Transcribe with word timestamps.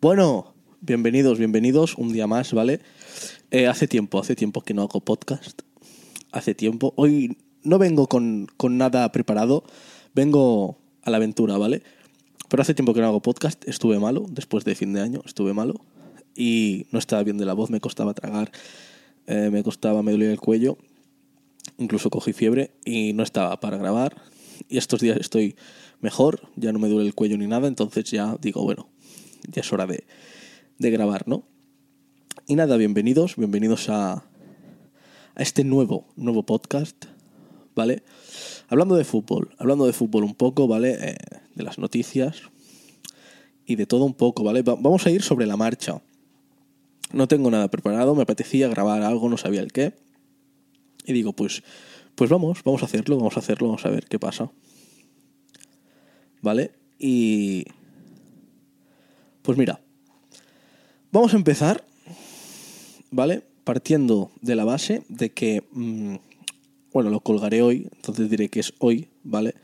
Bueno, 0.00 0.54
bienvenidos, 0.80 1.38
bienvenidos 1.38 1.96
un 1.96 2.12
día 2.12 2.28
más, 2.28 2.52
¿vale? 2.52 2.78
Eh, 3.50 3.66
hace 3.66 3.88
tiempo, 3.88 4.20
hace 4.20 4.36
tiempo 4.36 4.60
que 4.60 4.72
no 4.72 4.82
hago 4.82 5.00
podcast. 5.00 5.62
Hace 6.30 6.54
tiempo. 6.54 6.94
Hoy 6.94 7.36
no 7.64 7.80
vengo 7.80 8.06
con, 8.06 8.46
con 8.56 8.78
nada 8.78 9.10
preparado, 9.10 9.64
vengo 10.14 10.78
a 11.02 11.10
la 11.10 11.16
aventura, 11.16 11.58
¿vale? 11.58 11.82
Pero 12.48 12.62
hace 12.62 12.74
tiempo 12.74 12.94
que 12.94 13.00
no 13.00 13.08
hago 13.08 13.22
podcast, 13.22 13.66
estuve 13.66 13.98
malo, 13.98 14.26
después 14.30 14.64
de 14.64 14.76
fin 14.76 14.92
de 14.92 15.00
año, 15.00 15.20
estuve 15.26 15.52
malo. 15.52 15.74
Y 16.36 16.86
no 16.92 17.00
estaba 17.00 17.24
bien 17.24 17.36
de 17.36 17.46
la 17.46 17.54
voz, 17.54 17.68
me 17.68 17.80
costaba 17.80 18.14
tragar, 18.14 18.52
eh, 19.26 19.50
me 19.50 19.64
costaba, 19.64 20.04
me 20.04 20.12
dolía 20.12 20.30
el 20.30 20.38
cuello. 20.38 20.78
Incluso 21.76 22.08
cogí 22.08 22.32
fiebre 22.32 22.70
y 22.84 23.14
no 23.14 23.24
estaba 23.24 23.58
para 23.58 23.78
grabar. 23.78 24.14
Y 24.68 24.78
estos 24.78 25.00
días 25.00 25.16
estoy 25.20 25.56
mejor, 26.00 26.40
ya 26.54 26.72
no 26.72 26.78
me 26.78 26.88
duele 26.88 27.08
el 27.08 27.16
cuello 27.16 27.36
ni 27.36 27.48
nada, 27.48 27.66
entonces 27.66 28.04
ya 28.04 28.36
digo, 28.40 28.62
bueno, 28.62 28.88
ya 29.46 29.60
es 29.60 29.72
hora 29.72 29.86
de, 29.86 30.04
de 30.78 30.90
grabar, 30.90 31.26
¿no? 31.28 31.44
Y 32.46 32.54
nada, 32.54 32.76
bienvenidos, 32.76 33.36
bienvenidos 33.36 33.88
a, 33.88 34.12
a 34.14 34.22
este 35.42 35.64
nuevo, 35.64 36.06
nuevo 36.16 36.44
podcast, 36.44 37.04
¿vale? 37.74 38.02
Hablando 38.68 38.96
de 38.96 39.04
fútbol, 39.04 39.50
hablando 39.58 39.86
de 39.86 39.92
fútbol 39.92 40.24
un 40.24 40.34
poco, 40.34 40.66
¿vale? 40.66 40.96
Eh, 41.00 41.16
de 41.54 41.62
las 41.62 41.78
noticias 41.78 42.42
y 43.66 43.76
de 43.76 43.86
todo 43.86 44.04
un 44.04 44.14
poco, 44.14 44.42
¿vale? 44.44 44.62
Va- 44.62 44.76
vamos 44.76 45.06
a 45.06 45.10
ir 45.10 45.22
sobre 45.22 45.46
la 45.46 45.56
marcha. 45.56 46.00
No 47.12 47.26
tengo 47.28 47.50
nada 47.50 47.68
preparado, 47.68 48.14
me 48.14 48.22
apetecía 48.22 48.68
grabar 48.68 49.02
algo, 49.02 49.28
no 49.28 49.36
sabía 49.36 49.60
el 49.60 49.72
qué. 49.72 49.94
Y 51.06 51.12
digo, 51.14 51.32
pues, 51.32 51.62
pues 52.14 52.28
vamos, 52.30 52.62
vamos 52.64 52.82
a 52.82 52.86
hacerlo, 52.86 53.16
vamos 53.16 53.36
a 53.36 53.40
hacerlo, 53.40 53.68
vamos 53.68 53.86
a 53.86 53.90
ver 53.90 54.06
qué 54.06 54.18
pasa. 54.18 54.50
¿Vale? 56.42 56.72
Y... 56.98 57.64
Pues 59.48 59.56
mira, 59.56 59.80
vamos 61.10 61.32
a 61.32 61.38
empezar, 61.38 61.82
¿vale? 63.10 63.42
Partiendo 63.64 64.30
de 64.42 64.54
la 64.54 64.66
base 64.66 65.04
de 65.08 65.30
que, 65.30 65.64
mm, 65.72 66.16
bueno, 66.92 67.08
lo 67.08 67.20
colgaré 67.20 67.62
hoy, 67.62 67.88
entonces 67.94 68.28
diré 68.28 68.50
que 68.50 68.60
es 68.60 68.74
hoy, 68.78 69.08
¿vale? 69.22 69.54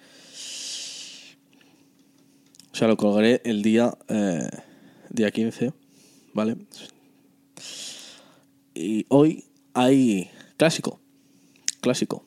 O 2.73 2.75
sea, 2.75 2.89
lo 2.89 2.97
colgaré 2.97 3.43
el 3.45 3.61
día, 3.61 3.93
eh, 4.09 4.49
día 5.11 5.31
15, 5.31 5.75
¿vale? 6.33 6.57
Y 8.75 9.05
hoy 9.11 9.45
hay 9.75 10.31
clásico, 10.57 10.99
clásico 11.83 12.25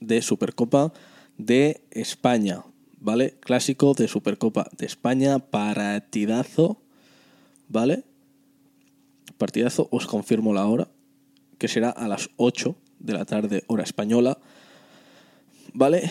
de 0.00 0.22
Supercopa 0.22 0.90
de 1.36 1.84
España, 1.90 2.64
¿vale? 3.02 3.34
Clásico 3.40 3.94
de 3.94 4.06
Supercopa 4.06 4.68
de 4.78 4.86
España, 4.86 5.38
partidazo, 5.40 6.80
¿vale? 7.68 8.04
Partidazo, 9.38 9.88
os 9.90 10.06
confirmo 10.06 10.54
la 10.54 10.66
hora, 10.66 10.88
que 11.58 11.68
será 11.68 11.90
a 11.90 12.06
las 12.06 12.30
8 12.36 12.76
de 13.00 13.12
la 13.12 13.24
tarde, 13.24 13.64
hora 13.66 13.82
española, 13.82 14.38
¿vale? 15.74 16.10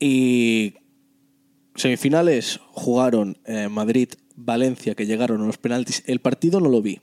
Y 0.00 0.74
semifinales 1.76 2.58
jugaron 2.72 3.38
eh, 3.44 3.68
Madrid-Valencia, 3.68 4.96
que 4.96 5.06
llegaron 5.06 5.42
a 5.42 5.46
los 5.46 5.58
penaltis. 5.58 6.02
El 6.06 6.20
partido 6.20 6.58
no 6.60 6.68
lo 6.68 6.82
vi, 6.82 7.00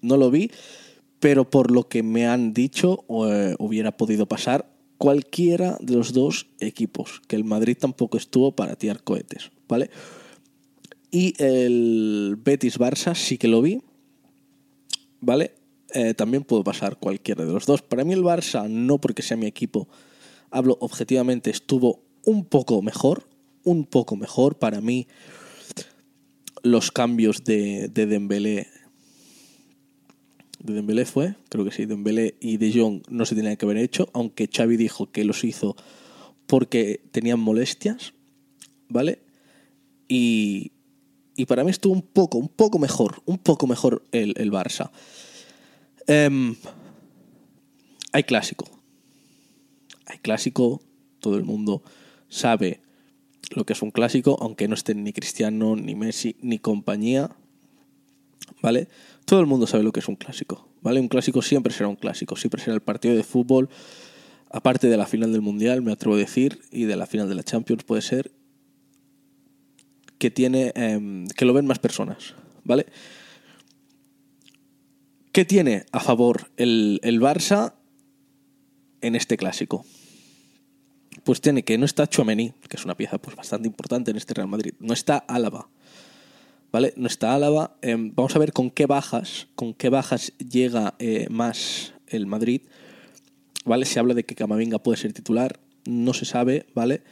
no 0.00 0.16
lo 0.16 0.30
vi, 0.30 0.52
pero 1.18 1.50
por 1.50 1.72
lo 1.72 1.88
que 1.88 2.04
me 2.04 2.28
han 2.28 2.54
dicho, 2.54 3.04
eh, 3.28 3.56
hubiera 3.58 3.96
podido 3.96 4.26
pasar 4.26 4.71
cualquiera 5.02 5.78
de 5.80 5.94
los 5.94 6.12
dos 6.12 6.46
equipos, 6.60 7.22
que 7.26 7.34
el 7.34 7.42
Madrid 7.42 7.76
tampoco 7.76 8.16
estuvo 8.16 8.52
para 8.52 8.76
tirar 8.76 9.02
cohetes, 9.02 9.50
¿vale? 9.66 9.90
Y 11.10 11.34
el 11.42 12.38
Betis-Barça 12.40 13.16
sí 13.16 13.36
que 13.36 13.48
lo 13.48 13.62
vi, 13.62 13.82
¿vale? 15.20 15.56
Eh, 15.92 16.14
también 16.14 16.44
pudo 16.44 16.62
pasar 16.62 17.00
cualquiera 17.00 17.44
de 17.44 17.52
los 17.52 17.66
dos. 17.66 17.82
Para 17.82 18.04
mí 18.04 18.12
el 18.12 18.22
Barça, 18.22 18.68
no 18.68 19.00
porque 19.00 19.22
sea 19.22 19.36
mi 19.36 19.46
equipo, 19.46 19.88
hablo 20.52 20.78
objetivamente, 20.80 21.50
estuvo 21.50 22.04
un 22.24 22.44
poco 22.44 22.80
mejor, 22.80 23.28
un 23.64 23.86
poco 23.86 24.14
mejor. 24.14 24.60
Para 24.60 24.80
mí 24.80 25.08
los 26.62 26.92
cambios 26.92 27.42
de, 27.42 27.88
de 27.88 28.06
Dembélé 28.06 28.68
de 30.62 30.74
Dembélé 30.74 31.04
fue, 31.04 31.34
creo 31.48 31.64
que 31.64 31.72
sí, 31.72 31.86
Dembélé 31.86 32.36
y 32.40 32.56
De 32.56 32.72
Jong 32.72 33.02
no 33.08 33.24
se 33.26 33.34
tenían 33.34 33.56
que 33.56 33.64
haber 33.64 33.78
hecho, 33.78 34.08
aunque 34.12 34.48
Xavi 34.48 34.76
dijo 34.76 35.10
que 35.10 35.24
los 35.24 35.44
hizo 35.44 35.76
porque 36.46 37.02
tenían 37.10 37.40
molestias, 37.40 38.14
¿vale? 38.88 39.20
Y, 40.08 40.72
y 41.36 41.46
para 41.46 41.64
mí 41.64 41.70
estuvo 41.70 41.92
un 41.92 42.02
poco, 42.02 42.38
un 42.38 42.48
poco 42.48 42.78
mejor, 42.78 43.22
un 43.24 43.38
poco 43.38 43.66
mejor 43.66 44.04
el, 44.12 44.34
el 44.36 44.52
Barça. 44.52 44.90
Em, 46.06 46.54
hay 48.12 48.22
clásico. 48.24 48.66
Hay 50.06 50.18
clásico, 50.18 50.82
todo 51.20 51.36
el 51.36 51.44
mundo 51.44 51.82
sabe 52.28 52.80
lo 53.50 53.64
que 53.64 53.72
es 53.72 53.82
un 53.82 53.90
clásico, 53.90 54.36
aunque 54.40 54.68
no 54.68 54.74
estén 54.74 55.02
ni 55.04 55.12
Cristiano, 55.12 55.76
ni 55.76 55.94
Messi, 55.94 56.36
ni 56.40 56.58
compañía. 56.58 57.30
¿Vale? 58.60 58.88
Todo 59.24 59.40
el 59.40 59.46
mundo 59.46 59.66
sabe 59.66 59.84
lo 59.84 59.92
que 59.92 60.00
es 60.00 60.08
un 60.08 60.16
clásico. 60.16 60.68
¿Vale? 60.80 61.00
Un 61.00 61.08
clásico 61.08 61.42
siempre 61.42 61.72
será 61.72 61.88
un 61.88 61.96
clásico, 61.96 62.36
siempre 62.36 62.60
será 62.60 62.74
el 62.74 62.82
partido 62.82 63.14
de 63.14 63.22
fútbol, 63.22 63.68
aparte 64.50 64.88
de 64.88 64.96
la 64.96 65.06
final 65.06 65.32
del 65.32 65.40
Mundial, 65.40 65.82
me 65.82 65.92
atrevo 65.92 66.16
a 66.16 66.18
decir, 66.18 66.60
y 66.70 66.84
de 66.84 66.96
la 66.96 67.06
final 67.06 67.28
de 67.28 67.34
la 67.34 67.42
Champions 67.42 67.84
puede 67.84 68.02
ser, 68.02 68.32
que 70.18 70.30
tiene. 70.30 70.72
em, 70.74 71.26
que 71.28 71.44
lo 71.44 71.52
ven 71.52 71.66
más 71.66 71.78
personas. 71.78 72.34
¿Vale? 72.64 72.86
¿Qué 75.32 75.44
tiene 75.44 75.86
a 75.92 76.00
favor 76.00 76.50
el, 76.56 77.00
el 77.02 77.20
Barça 77.20 77.74
en 79.00 79.16
este 79.16 79.36
clásico? 79.36 79.84
Pues 81.24 81.40
tiene 81.40 81.64
que 81.64 81.78
no 81.78 81.86
está 81.86 82.06
Chouameni, 82.06 82.52
que 82.68 82.76
es 82.76 82.84
una 82.84 82.96
pieza 82.96 83.18
pues, 83.18 83.36
bastante 83.36 83.66
importante 83.68 84.10
en 84.10 84.16
este 84.16 84.34
Real 84.34 84.48
Madrid. 84.48 84.74
No 84.78 84.92
está 84.92 85.16
Álava, 85.16 85.70
¿vale? 86.72 86.94
No 86.96 87.06
está 87.06 87.34
Álava. 87.34 87.76
Eh, 87.82 87.94
vamos 87.98 88.34
a 88.34 88.38
ver 88.38 88.52
con 88.52 88.70
qué 88.70 88.86
bajas, 88.86 89.46
con 89.54 89.74
qué 89.74 89.90
bajas 89.90 90.32
llega 90.38 90.94
eh, 90.98 91.28
más 91.30 91.92
el 92.08 92.26
Madrid, 92.26 92.62
¿vale? 93.64 93.84
Se 93.84 94.00
habla 94.00 94.14
de 94.14 94.24
que 94.24 94.34
Camavinga 94.34 94.82
puede 94.82 94.98
ser 94.98 95.12
titular, 95.12 95.60
no 95.84 96.14
se 96.14 96.24
sabe, 96.24 96.66
¿vale? 96.74 97.02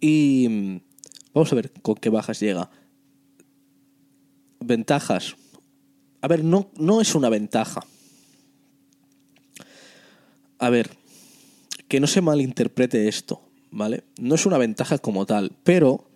Y 0.00 0.46
mm, 0.48 0.80
vamos 1.34 1.52
a 1.52 1.56
ver 1.56 1.70
con 1.82 1.94
qué 1.96 2.08
bajas 2.08 2.40
llega. 2.40 2.70
Ventajas. 4.60 5.36
A 6.22 6.28
ver, 6.28 6.42
no, 6.42 6.70
no 6.76 7.00
es 7.00 7.14
una 7.14 7.28
ventaja. 7.28 7.82
A 10.58 10.70
ver, 10.70 10.90
que 11.88 12.00
no 12.00 12.06
se 12.06 12.22
malinterprete 12.22 13.08
esto, 13.08 13.42
¿vale? 13.70 14.04
No 14.18 14.34
es 14.34 14.46
una 14.46 14.58
ventaja 14.58 14.98
como 14.98 15.26
tal, 15.26 15.52
pero 15.62 16.08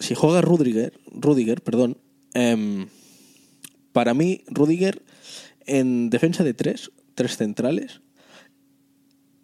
si 0.00 0.14
juega 0.14 0.40
Rudiger, 0.40 0.98
Rudiger, 1.12 1.62
perdón, 1.62 1.98
em, 2.34 2.88
para 3.92 4.14
mí 4.14 4.42
Rudiger 4.46 5.02
en 5.66 6.10
defensa 6.10 6.44
de 6.44 6.54
tres, 6.54 6.90
tres 7.14 7.36
centrales, 7.36 8.00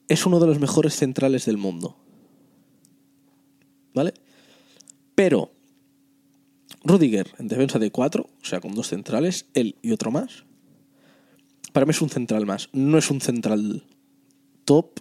es 0.08 0.26
uno 0.26 0.38
de 0.40 0.46
los 0.46 0.58
mejores 0.58 0.94
centrales 0.94 1.46
del 1.46 1.56
mundo, 1.56 1.96
¿vale? 3.94 4.14
Pero 5.14 5.52
Rudiger 6.82 7.34
en 7.38 7.48
defensa 7.48 7.78
de 7.78 7.90
cuatro, 7.90 8.28
o 8.42 8.44
sea, 8.44 8.60
con 8.60 8.74
dos 8.74 8.88
centrales, 8.88 9.46
él 9.54 9.76
y 9.82 9.92
otro 9.92 10.10
más, 10.10 10.44
para 11.72 11.86
mí 11.86 11.90
es 11.90 12.02
un 12.02 12.10
central 12.10 12.46
más, 12.46 12.68
no 12.72 12.98
es 12.98 13.10
un 13.10 13.20
central 13.20 13.84
top 14.64 15.00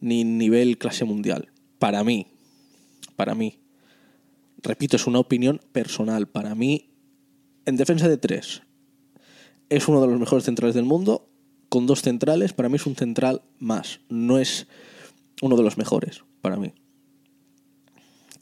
ni 0.00 0.24
nivel 0.24 0.78
clase 0.78 1.04
mundial. 1.04 1.50
Para 1.78 2.02
mí, 2.04 2.26
para 3.16 3.34
mí, 3.34 3.58
repito, 4.62 4.96
es 4.96 5.06
una 5.06 5.18
opinión 5.18 5.60
personal. 5.72 6.28
Para 6.28 6.54
mí, 6.54 6.90
en 7.66 7.76
defensa 7.76 8.08
de 8.08 8.18
tres, 8.18 8.62
es 9.68 9.88
uno 9.88 10.00
de 10.00 10.06
los 10.06 10.18
mejores 10.18 10.44
centrales 10.44 10.74
del 10.74 10.84
mundo. 10.84 11.28
Con 11.68 11.86
dos 11.86 12.02
centrales, 12.02 12.52
para 12.52 12.68
mí 12.68 12.76
es 12.76 12.86
un 12.86 12.96
central 12.96 13.42
más. 13.58 14.00
No 14.08 14.38
es 14.38 14.66
uno 15.42 15.56
de 15.56 15.62
los 15.62 15.76
mejores, 15.76 16.24
para 16.40 16.56
mí. 16.56 16.72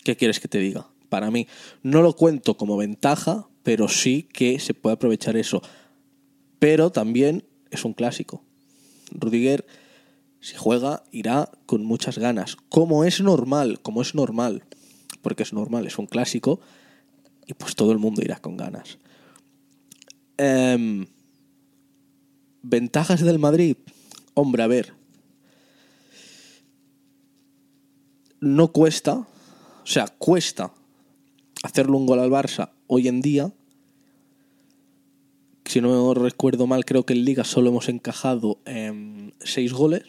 ¿Qué 0.04 0.16
quieres 0.16 0.38
que 0.38 0.48
te 0.48 0.58
diga? 0.58 0.88
Para 1.08 1.30
mí, 1.30 1.48
no 1.82 2.02
lo 2.02 2.14
cuento 2.14 2.56
como 2.56 2.76
ventaja, 2.76 3.48
pero 3.62 3.88
sí 3.88 4.28
que 4.32 4.60
se 4.60 4.74
puede 4.74 4.94
aprovechar 4.94 5.36
eso. 5.36 5.62
Pero 6.58 6.90
también 6.90 7.44
es 7.70 7.84
un 7.84 7.94
clásico. 7.94 8.44
Rudiger 9.10 9.66
si 10.46 10.54
juega, 10.54 11.02
irá 11.10 11.50
con 11.66 11.84
muchas 11.84 12.18
ganas. 12.18 12.56
Como 12.68 13.02
es 13.02 13.20
normal, 13.20 13.80
como 13.82 14.00
es 14.00 14.14
normal. 14.14 14.62
Porque 15.26 15.42
es 15.42 15.52
normal, 15.52 15.88
es 15.88 15.98
un 15.98 16.06
clásico. 16.06 16.60
Y 17.48 17.54
pues 17.54 17.74
todo 17.74 17.90
el 17.90 17.98
mundo 17.98 18.22
irá 18.22 18.36
con 18.36 18.56
ganas. 18.56 18.98
Em, 20.36 21.04
Ventajas 22.62 23.22
del 23.22 23.40
Madrid. 23.40 23.76
Hombre, 24.34 24.62
a 24.62 24.68
ver. 24.68 24.94
No 28.38 28.70
cuesta. 28.70 29.14
O 29.16 29.26
sea, 29.82 30.06
cuesta 30.06 30.72
hacerle 31.64 31.96
un 31.96 32.06
gol 32.06 32.20
al 32.20 32.30
Barça 32.30 32.70
hoy 32.86 33.08
en 33.08 33.20
día, 33.20 33.52
si 35.64 35.80
no 35.80 36.14
recuerdo 36.14 36.68
mal, 36.68 36.84
creo 36.84 37.04
que 37.04 37.14
en 37.14 37.24
Liga 37.24 37.42
solo 37.42 37.70
hemos 37.70 37.88
encajado 37.88 38.60
en 38.64 39.34
seis 39.40 39.72
goles. 39.72 40.04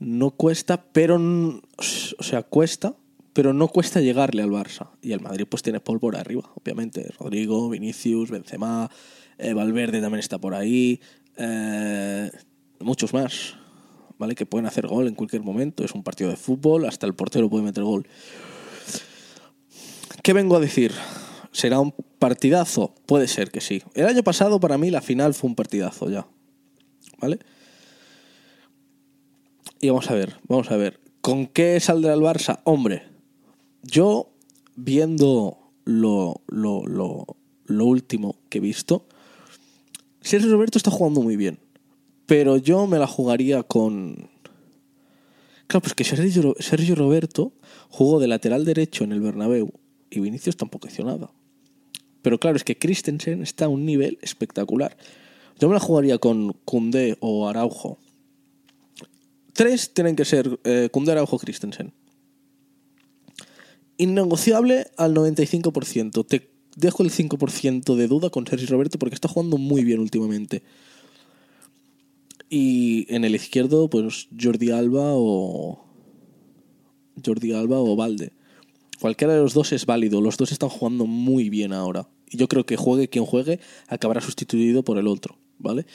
No 0.00 0.30
cuesta, 0.30 0.82
pero. 0.92 1.16
O 1.18 2.22
sea, 2.22 2.42
cuesta, 2.42 2.94
pero 3.34 3.52
no 3.52 3.68
cuesta 3.68 4.00
llegarle 4.00 4.42
al 4.42 4.50
Barça. 4.50 4.88
Y 5.02 5.12
el 5.12 5.20
Madrid, 5.20 5.46
pues 5.48 5.62
tiene 5.62 5.78
pólvora 5.78 6.20
arriba, 6.20 6.50
obviamente. 6.54 7.06
Rodrigo, 7.18 7.68
Vinicius, 7.68 8.30
Benzema, 8.30 8.90
eh, 9.36 9.52
Valverde 9.52 10.00
también 10.00 10.20
está 10.20 10.38
por 10.38 10.54
ahí. 10.54 11.00
Eh, 11.36 12.30
muchos 12.80 13.12
más, 13.12 13.56
¿vale? 14.18 14.34
Que 14.34 14.46
pueden 14.46 14.66
hacer 14.66 14.86
gol 14.86 15.06
en 15.06 15.14
cualquier 15.14 15.42
momento. 15.42 15.84
Es 15.84 15.92
un 15.92 16.02
partido 16.02 16.30
de 16.30 16.36
fútbol, 16.36 16.86
hasta 16.86 17.06
el 17.06 17.14
portero 17.14 17.50
puede 17.50 17.64
meter 17.64 17.84
gol. 17.84 18.08
¿Qué 20.22 20.32
vengo 20.32 20.56
a 20.56 20.60
decir? 20.60 20.92
¿Será 21.52 21.78
un 21.78 21.92
partidazo? 22.18 22.94
Puede 23.04 23.28
ser 23.28 23.50
que 23.50 23.60
sí. 23.60 23.82
El 23.94 24.06
año 24.06 24.22
pasado 24.22 24.60
para 24.60 24.78
mí 24.78 24.90
la 24.90 25.02
final 25.02 25.34
fue 25.34 25.48
un 25.48 25.56
partidazo 25.56 26.08
ya. 26.08 26.26
¿Vale? 27.18 27.38
Y 29.80 29.88
vamos 29.88 30.10
a 30.10 30.14
ver, 30.14 30.36
vamos 30.46 30.70
a 30.70 30.76
ver. 30.76 31.00
¿Con 31.20 31.46
qué 31.46 31.80
saldrá 31.80 32.14
el 32.14 32.20
Barça? 32.20 32.60
Hombre, 32.64 33.02
yo 33.82 34.30
viendo 34.76 35.58
lo, 35.84 36.42
lo, 36.48 36.86
lo, 36.86 37.26
lo 37.64 37.84
último 37.86 38.36
que 38.48 38.58
he 38.58 38.60
visto, 38.60 39.06
Sergio 40.20 40.50
Roberto 40.50 40.78
está 40.78 40.90
jugando 40.90 41.22
muy 41.22 41.36
bien. 41.36 41.58
Pero 42.26 42.58
yo 42.58 42.86
me 42.86 42.98
la 42.98 43.06
jugaría 43.06 43.62
con... 43.62 44.28
Claro, 45.66 45.82
pues 45.82 45.94
que 45.94 46.04
Sergio, 46.04 46.94
Roberto 46.94 47.52
jugó 47.88 48.20
de 48.20 48.28
lateral 48.28 48.64
derecho 48.64 49.04
en 49.04 49.12
el 49.12 49.20
Bernabéu 49.20 49.72
y 50.10 50.20
Vinicius 50.20 50.56
tampoco 50.56 50.88
hizo 50.88 51.04
nada. 51.04 51.30
Pero 52.22 52.38
claro, 52.38 52.56
es 52.56 52.64
que 52.64 52.78
Christensen 52.78 53.42
está 53.42 53.64
a 53.64 53.68
un 53.68 53.86
nivel 53.86 54.18
espectacular. 54.20 54.96
Yo 55.58 55.68
me 55.68 55.74
la 55.74 55.80
jugaría 55.80 56.18
con 56.18 56.52
Kunde 56.64 57.16
o 57.20 57.48
Araujo. 57.48 57.98
Tres 59.52 59.92
tienen 59.92 60.16
que 60.16 60.24
ser 60.24 60.60
eh, 60.64 60.88
Kunde, 60.92 61.12
Araujo, 61.12 61.38
Christensen. 61.38 61.92
Innegociable 63.96 64.86
al 64.96 65.14
95%. 65.14 66.26
Te 66.26 66.50
dejo 66.76 67.02
el 67.02 67.10
5% 67.10 67.94
de 67.94 68.08
duda 68.08 68.30
con 68.30 68.46
Sergio 68.46 68.68
Roberto 68.68 68.98
porque 68.98 69.14
está 69.14 69.28
jugando 69.28 69.58
muy 69.58 69.84
bien 69.84 70.00
últimamente. 70.00 70.62
Y 72.48 73.06
en 73.14 73.24
el 73.24 73.34
izquierdo, 73.34 73.88
pues 73.88 74.28
Jordi 74.38 74.70
Alba 74.70 75.12
o. 75.14 75.86
Jordi 77.24 77.52
Alba 77.52 77.78
o 77.78 77.94
Valde. 77.96 78.32
Cualquiera 79.00 79.34
de 79.34 79.40
los 79.40 79.54
dos 79.54 79.72
es 79.72 79.86
válido, 79.86 80.20
los 80.20 80.36
dos 80.36 80.52
están 80.52 80.68
jugando 80.68 81.06
muy 81.06 81.48
bien 81.48 81.72
ahora. 81.72 82.08
Y 82.28 82.36
yo 82.36 82.48
creo 82.48 82.66
que 82.66 82.76
juegue 82.76 83.08
quien 83.08 83.24
juegue, 83.24 83.58
acabará 83.88 84.20
sustituido 84.20 84.82
por 84.82 84.98
el 84.98 85.06
otro, 85.06 85.38
¿vale? 85.58 85.86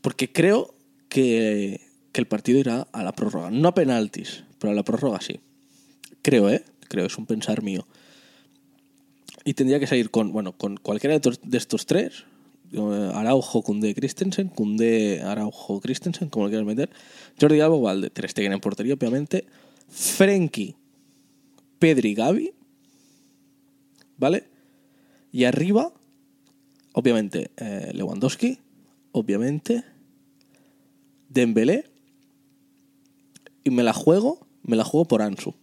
Porque 0.00 0.32
creo 0.32 0.74
que, 1.08 1.80
el 2.20 2.26
partido 2.26 2.58
irá 2.58 2.86
a 2.92 3.02
la 3.02 3.12
prórroga. 3.12 3.50
No 3.50 3.68
a 3.68 3.74
penaltis, 3.74 4.44
pero 4.58 4.72
a 4.72 4.74
la 4.74 4.82
prórroga 4.82 5.20
sí. 5.20 5.40
Creo, 6.22 6.50
¿eh? 6.50 6.64
Creo, 6.88 7.06
es 7.06 7.18
un 7.18 7.26
pensar 7.26 7.62
mío. 7.62 7.86
Y 9.44 9.54
tendría 9.54 9.78
que 9.78 9.86
salir 9.86 10.10
con, 10.10 10.32
bueno, 10.32 10.56
con 10.56 10.76
cualquiera 10.76 11.18
de 11.18 11.58
estos 11.58 11.86
tres. 11.86 12.24
Eh, 12.72 13.10
Araujo, 13.14 13.62
Kunde, 13.62 13.94
Christensen. 13.94 14.48
Kunde, 14.48 15.22
Araujo, 15.22 15.80
Christensen, 15.80 16.28
como 16.28 16.46
lo 16.46 16.50
quieras 16.50 16.66
meter. 16.66 16.90
Jordi 17.40 17.60
Alba, 17.60 17.76
Valde. 17.76 18.10
Tres 18.10 18.32
en 18.36 18.60
portería, 18.60 18.94
obviamente. 18.94 19.46
Frenkie 19.88 20.76
Pedri 21.78 22.14
Gaby, 22.14 22.54
¿vale? 24.16 24.44
Y 25.30 25.44
arriba, 25.44 25.92
obviamente, 26.92 27.50
eh, 27.56 27.90
Lewandowski, 27.92 28.58
obviamente, 29.12 29.84
Dembélé, 31.28 31.84
y 33.64 33.70
me 33.70 33.82
la 33.82 33.92
juego, 33.92 34.46
me 34.62 34.76
la 34.76 34.84
juego 34.84 35.06
por 35.06 35.22
Ansu. 35.22 35.54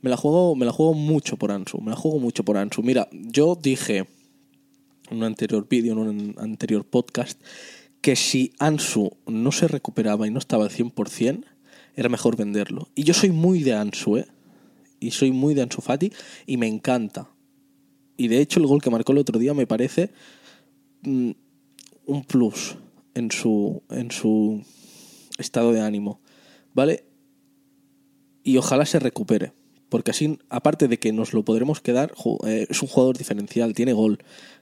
Me 0.00 0.10
la 0.10 0.16
juego, 0.16 0.56
me 0.56 0.66
la 0.66 0.72
juego 0.72 0.94
mucho 0.94 1.36
por 1.36 1.52
Ansu, 1.52 1.80
me 1.80 1.90
la 1.90 1.96
juego 1.96 2.18
mucho 2.18 2.44
por 2.44 2.56
Ansu. 2.56 2.82
Mira, 2.82 3.08
yo 3.12 3.54
dije 3.54 4.06
en 5.10 5.18
un 5.18 5.24
anterior 5.24 5.68
vídeo, 5.68 5.92
en 5.92 5.98
un 5.98 6.34
anterior 6.38 6.84
podcast, 6.84 7.40
que 8.00 8.16
si 8.16 8.52
Ansu 8.58 9.16
no 9.26 9.52
se 9.52 9.68
recuperaba 9.68 10.26
y 10.26 10.30
no 10.30 10.38
estaba 10.38 10.64
al 10.64 10.70
100%, 10.70 11.44
era 11.94 12.08
mejor 12.08 12.36
venderlo. 12.36 12.88
Y 12.94 13.04
yo 13.04 13.14
soy 13.14 13.30
muy 13.30 13.62
de 13.62 13.74
Ansu, 13.74 14.18
¿eh? 14.18 14.26
Y 15.00 15.10
soy 15.10 15.32
muy 15.32 15.54
de 15.54 15.62
Ansu 15.62 15.82
Fati 15.82 16.12
y 16.46 16.56
me 16.56 16.66
encanta. 16.66 17.30
Y 18.16 18.28
de 18.28 18.40
hecho 18.40 18.60
el 18.60 18.66
gol 18.66 18.80
que 18.80 18.90
marcó 18.90 19.12
el 19.12 19.18
otro 19.18 19.38
día 19.38 19.54
me 19.54 19.66
parece 19.66 20.10
mm, 21.02 21.30
un 22.06 22.24
plus 22.24 22.76
en 23.14 23.30
su, 23.30 23.82
en 23.90 24.10
su 24.10 24.62
estado 25.38 25.72
de 25.72 25.80
ánimo. 25.80 26.20
¿Vale? 26.74 27.04
Y 28.42 28.58
ojalá 28.58 28.86
se 28.86 28.98
recupere. 28.98 29.52
Porque 29.88 30.10
así, 30.10 30.38
aparte 30.48 30.88
de 30.88 30.98
que 30.98 31.12
nos 31.12 31.32
lo 31.32 31.44
podremos 31.44 31.80
quedar, 31.80 32.12
eh, 32.46 32.66
es 32.68 32.82
un 32.82 32.88
jugador 32.88 33.16
diferencial, 33.16 33.72
tiene 33.74 33.92
gol, 33.92 34.18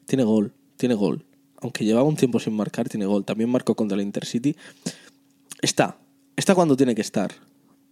tiene 0.06 0.24
gol, 0.24 0.52
tiene 0.76 0.94
gol. 0.94 1.24
Aunque 1.60 1.84
llevaba 1.84 2.06
un 2.06 2.16
tiempo 2.16 2.38
sin 2.40 2.54
marcar, 2.54 2.88
tiene 2.88 3.06
gol. 3.06 3.24
También 3.24 3.48
marcó 3.48 3.74
contra 3.74 3.96
la 3.96 4.02
Intercity. 4.02 4.54
Está, 5.62 5.98
está 6.36 6.54
cuando 6.54 6.76
tiene 6.76 6.94
que 6.94 7.00
estar. 7.00 7.32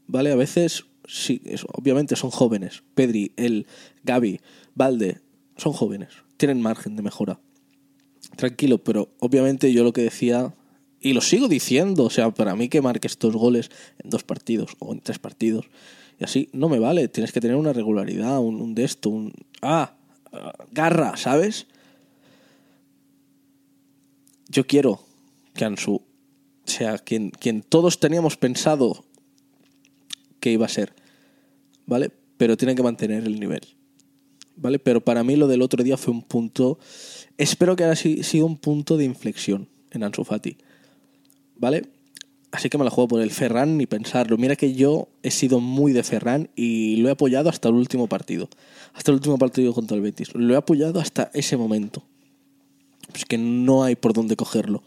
¿Vale? 0.06 0.30
A 0.30 0.36
veces, 0.36 0.84
sí, 1.06 1.40
obviamente 1.72 2.16
son 2.16 2.30
jóvenes. 2.30 2.82
Pedri, 2.94 3.32
él, 3.36 3.66
Gaby, 4.04 4.40
Valde, 4.74 5.20
son 5.56 5.72
jóvenes. 5.72 6.10
Tienen 6.36 6.60
margen 6.60 6.96
de 6.96 7.02
mejora. 7.02 7.40
Tranquilo, 8.36 8.78
pero 8.78 9.08
obviamente 9.20 9.72
yo 9.72 9.84
lo 9.84 9.92
que 9.92 10.02
decía, 10.02 10.54
y 11.02 11.12
lo 11.12 11.20
sigo 11.20 11.48
diciendo, 11.48 12.04
o 12.04 12.10
sea, 12.10 12.30
para 12.30 12.54
mí 12.54 12.68
que 12.68 12.80
marque 12.80 13.08
estos 13.08 13.34
goles 13.34 13.70
en 14.02 14.10
dos 14.10 14.22
partidos 14.22 14.76
o 14.78 14.92
en 14.92 15.00
tres 15.00 15.18
partidos, 15.18 15.66
y 16.18 16.24
así 16.24 16.48
no 16.52 16.68
me 16.68 16.78
vale. 16.78 17.08
Tienes 17.08 17.32
que 17.32 17.40
tener 17.40 17.56
una 17.56 17.72
regularidad, 17.72 18.38
un, 18.38 18.60
un 18.60 18.74
de 18.74 18.84
esto, 18.84 19.10
un. 19.10 19.32
Ah, 19.60 19.94
garra, 20.70 21.16
¿sabes? 21.16 21.66
Yo 24.48 24.66
quiero 24.66 25.00
que 25.54 25.64
Ansu 25.64 26.02
sea 26.64 26.98
quien, 26.98 27.30
quien 27.30 27.62
todos 27.62 28.00
teníamos 28.00 28.36
pensado 28.36 29.04
que 30.40 30.52
iba 30.52 30.66
a 30.66 30.68
ser, 30.68 30.94
¿vale? 31.86 32.10
Pero 32.36 32.56
tiene 32.56 32.74
que 32.74 32.82
mantener 32.82 33.24
el 33.24 33.38
nivel, 33.40 33.62
¿vale? 34.56 34.78
Pero 34.78 35.02
para 35.02 35.24
mí 35.24 35.36
lo 35.36 35.48
del 35.48 35.62
otro 35.62 35.82
día 35.82 35.96
fue 35.96 36.12
un 36.12 36.22
punto, 36.22 36.78
espero 37.38 37.76
que 37.76 37.84
haya 37.84 37.96
sido 37.96 38.46
un 38.46 38.56
punto 38.56 38.96
de 38.96 39.04
inflexión 39.04 39.68
en 39.90 40.02
Ansu 40.02 40.24
Fati, 40.24 40.56
¿vale? 41.62 41.84
Así 42.50 42.68
que 42.68 42.76
me 42.76 42.84
la 42.84 42.90
juego 42.90 43.08
por 43.08 43.22
el 43.22 43.30
Ferran 43.30 43.78
ni 43.78 43.86
pensarlo. 43.86 44.36
Mira 44.36 44.56
que 44.56 44.74
yo 44.74 45.08
he 45.22 45.30
sido 45.30 45.60
muy 45.60 45.92
de 45.92 46.02
Ferran 46.02 46.50
y 46.54 46.96
lo 46.96 47.08
he 47.08 47.12
apoyado 47.12 47.48
hasta 47.48 47.68
el 47.68 47.76
último 47.76 48.08
partido. 48.08 48.50
Hasta 48.92 49.12
el 49.12 49.14
último 49.14 49.38
partido 49.38 49.72
contra 49.72 49.96
el 49.96 50.02
Betis. 50.02 50.34
Lo 50.34 50.52
he 50.52 50.56
apoyado 50.56 51.00
hasta 51.00 51.30
ese 51.32 51.56
momento. 51.56 52.04
Pues 53.10 53.24
que 53.24 53.38
no 53.38 53.84
hay 53.84 53.94
por 53.94 54.12
dónde 54.12 54.36
cogerlo. 54.36 54.82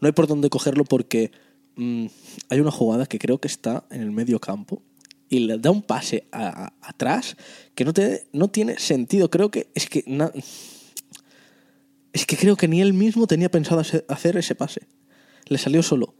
No 0.00 0.06
hay 0.06 0.12
por 0.12 0.28
dónde 0.28 0.48
cogerlo 0.50 0.84
porque 0.84 1.32
mm, 1.76 2.06
hay 2.50 2.60
una 2.60 2.70
jugada 2.70 3.06
que 3.06 3.18
creo 3.18 3.38
que 3.38 3.48
está 3.48 3.84
en 3.90 4.02
el 4.02 4.12
medio 4.12 4.38
campo 4.38 4.82
y 5.28 5.40
le 5.40 5.58
da 5.58 5.70
un 5.70 5.82
pase 5.82 6.28
atrás 6.30 7.36
que 7.74 7.84
no, 7.84 7.94
te, 7.94 8.28
no 8.32 8.48
tiene 8.48 8.78
sentido. 8.78 9.30
Creo 9.30 9.50
que 9.50 9.70
es 9.74 9.88
que 9.88 10.04
es 12.12 12.26
que 12.26 12.36
creo 12.36 12.56
que 12.56 12.68
ni 12.68 12.82
él 12.82 12.92
mismo 12.92 13.26
tenía 13.26 13.50
pensado 13.50 13.80
hacer 13.80 14.36
ese 14.36 14.54
pase. 14.54 14.82
Le 15.52 15.58
salió 15.58 15.82
solo. 15.82 16.14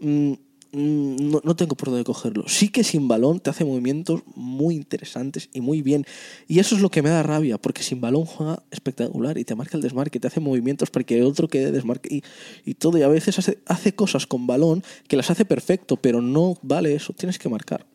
Mm, 0.00 0.34
Mm, 0.70 1.30
no, 1.44 1.56
tengo 1.56 1.76
por 1.76 1.88
dónde 1.88 2.04
cogerlo. 2.04 2.44
Sí 2.46 2.68
que 2.68 2.84
sin 2.84 3.08
balón 3.08 3.40
te 3.40 3.48
hace 3.48 3.64
movimientos 3.64 4.22
muy 4.34 4.74
interesantes 4.74 5.48
y 5.54 5.62
muy 5.62 5.80
bien. 5.80 6.04
Y 6.46 6.58
eso 6.58 6.76
es 6.76 6.82
lo 6.82 6.90
que 6.90 7.02
me 7.02 7.08
da 7.08 7.22
rabia, 7.22 7.56
porque 7.56 7.82
sin 7.82 8.00
balón 8.00 8.26
juega 8.26 8.62
espectacular 8.70 9.38
y 9.38 9.44
te 9.44 9.54
marca 9.54 9.76
el 9.76 9.82
desmarque, 9.82 10.20
te 10.20 10.26
hace 10.26 10.40
movimientos 10.40 10.90
para 10.90 11.04
que 11.04 11.22
otro 11.22 11.48
quede 11.48 11.72
desmarque 11.72 12.16
y, 12.16 12.22
y 12.70 12.74
todo. 12.74 12.98
Y 12.98 13.02
a 13.02 13.08
veces 13.08 13.38
hace, 13.38 13.58
hace 13.66 13.94
cosas 13.94 14.26
con 14.26 14.46
balón 14.46 14.82
que 15.08 15.16
las 15.16 15.30
hace 15.30 15.46
perfecto, 15.46 15.96
pero 15.96 16.20
no 16.20 16.58
vale 16.62 16.94
eso, 16.94 17.14
tienes 17.14 17.38
que 17.38 17.48
marcar. 17.48 17.86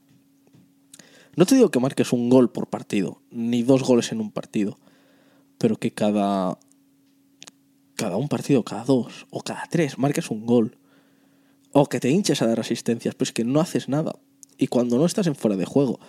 No 1.35 1.45
te 1.45 1.55
digo 1.55 1.69
que 1.69 1.79
marques 1.79 2.11
un 2.11 2.29
gol 2.29 2.51
por 2.51 2.67
partido, 2.67 3.21
ni 3.31 3.63
dos 3.63 3.83
goles 3.83 4.11
en 4.11 4.19
un 4.19 4.31
partido, 4.31 4.79
pero 5.57 5.77
que 5.77 5.91
cada, 5.91 6.57
cada 7.95 8.17
un 8.17 8.27
partido, 8.27 8.63
cada 8.63 8.83
dos 8.83 9.27
o 9.29 9.41
cada 9.41 9.63
tres 9.69 9.97
marques 9.97 10.29
un 10.29 10.45
gol 10.45 10.77
o 11.71 11.87
que 11.87 11.99
te 11.99 12.09
hinches 12.09 12.41
a 12.41 12.47
dar 12.47 12.59
asistencias, 12.59 13.15
pues 13.15 13.31
que 13.33 13.43
no 13.43 13.59
haces 13.59 13.89
nada. 13.89 14.15
Y 14.57 14.67
cuando 14.67 14.97
no 14.97 15.05
estás 15.05 15.27
en 15.27 15.35
fuera 15.35 15.57
de 15.57 15.65
juego, 15.65 15.99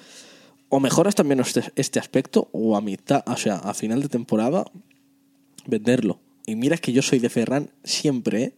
o 0.69 0.79
mejoras 0.79 1.15
también 1.15 1.41
este, 1.41 1.63
este 1.77 1.99
aspecto, 1.99 2.49
o 2.53 2.77
a 2.77 2.81
mitad, 2.81 3.23
o 3.27 3.37
sea, 3.37 3.57
a 3.57 3.75
final 3.75 4.03
de 4.03 4.09
temporada, 4.09 4.65
venderlo, 5.67 6.21
Y 6.47 6.57
mira 6.57 6.77
que 6.77 6.93
yo 6.93 7.01
soy 7.01 7.19
de 7.19 7.31
Ferran 7.31 7.71
siempre, 7.83 8.43
¿eh? 8.43 8.55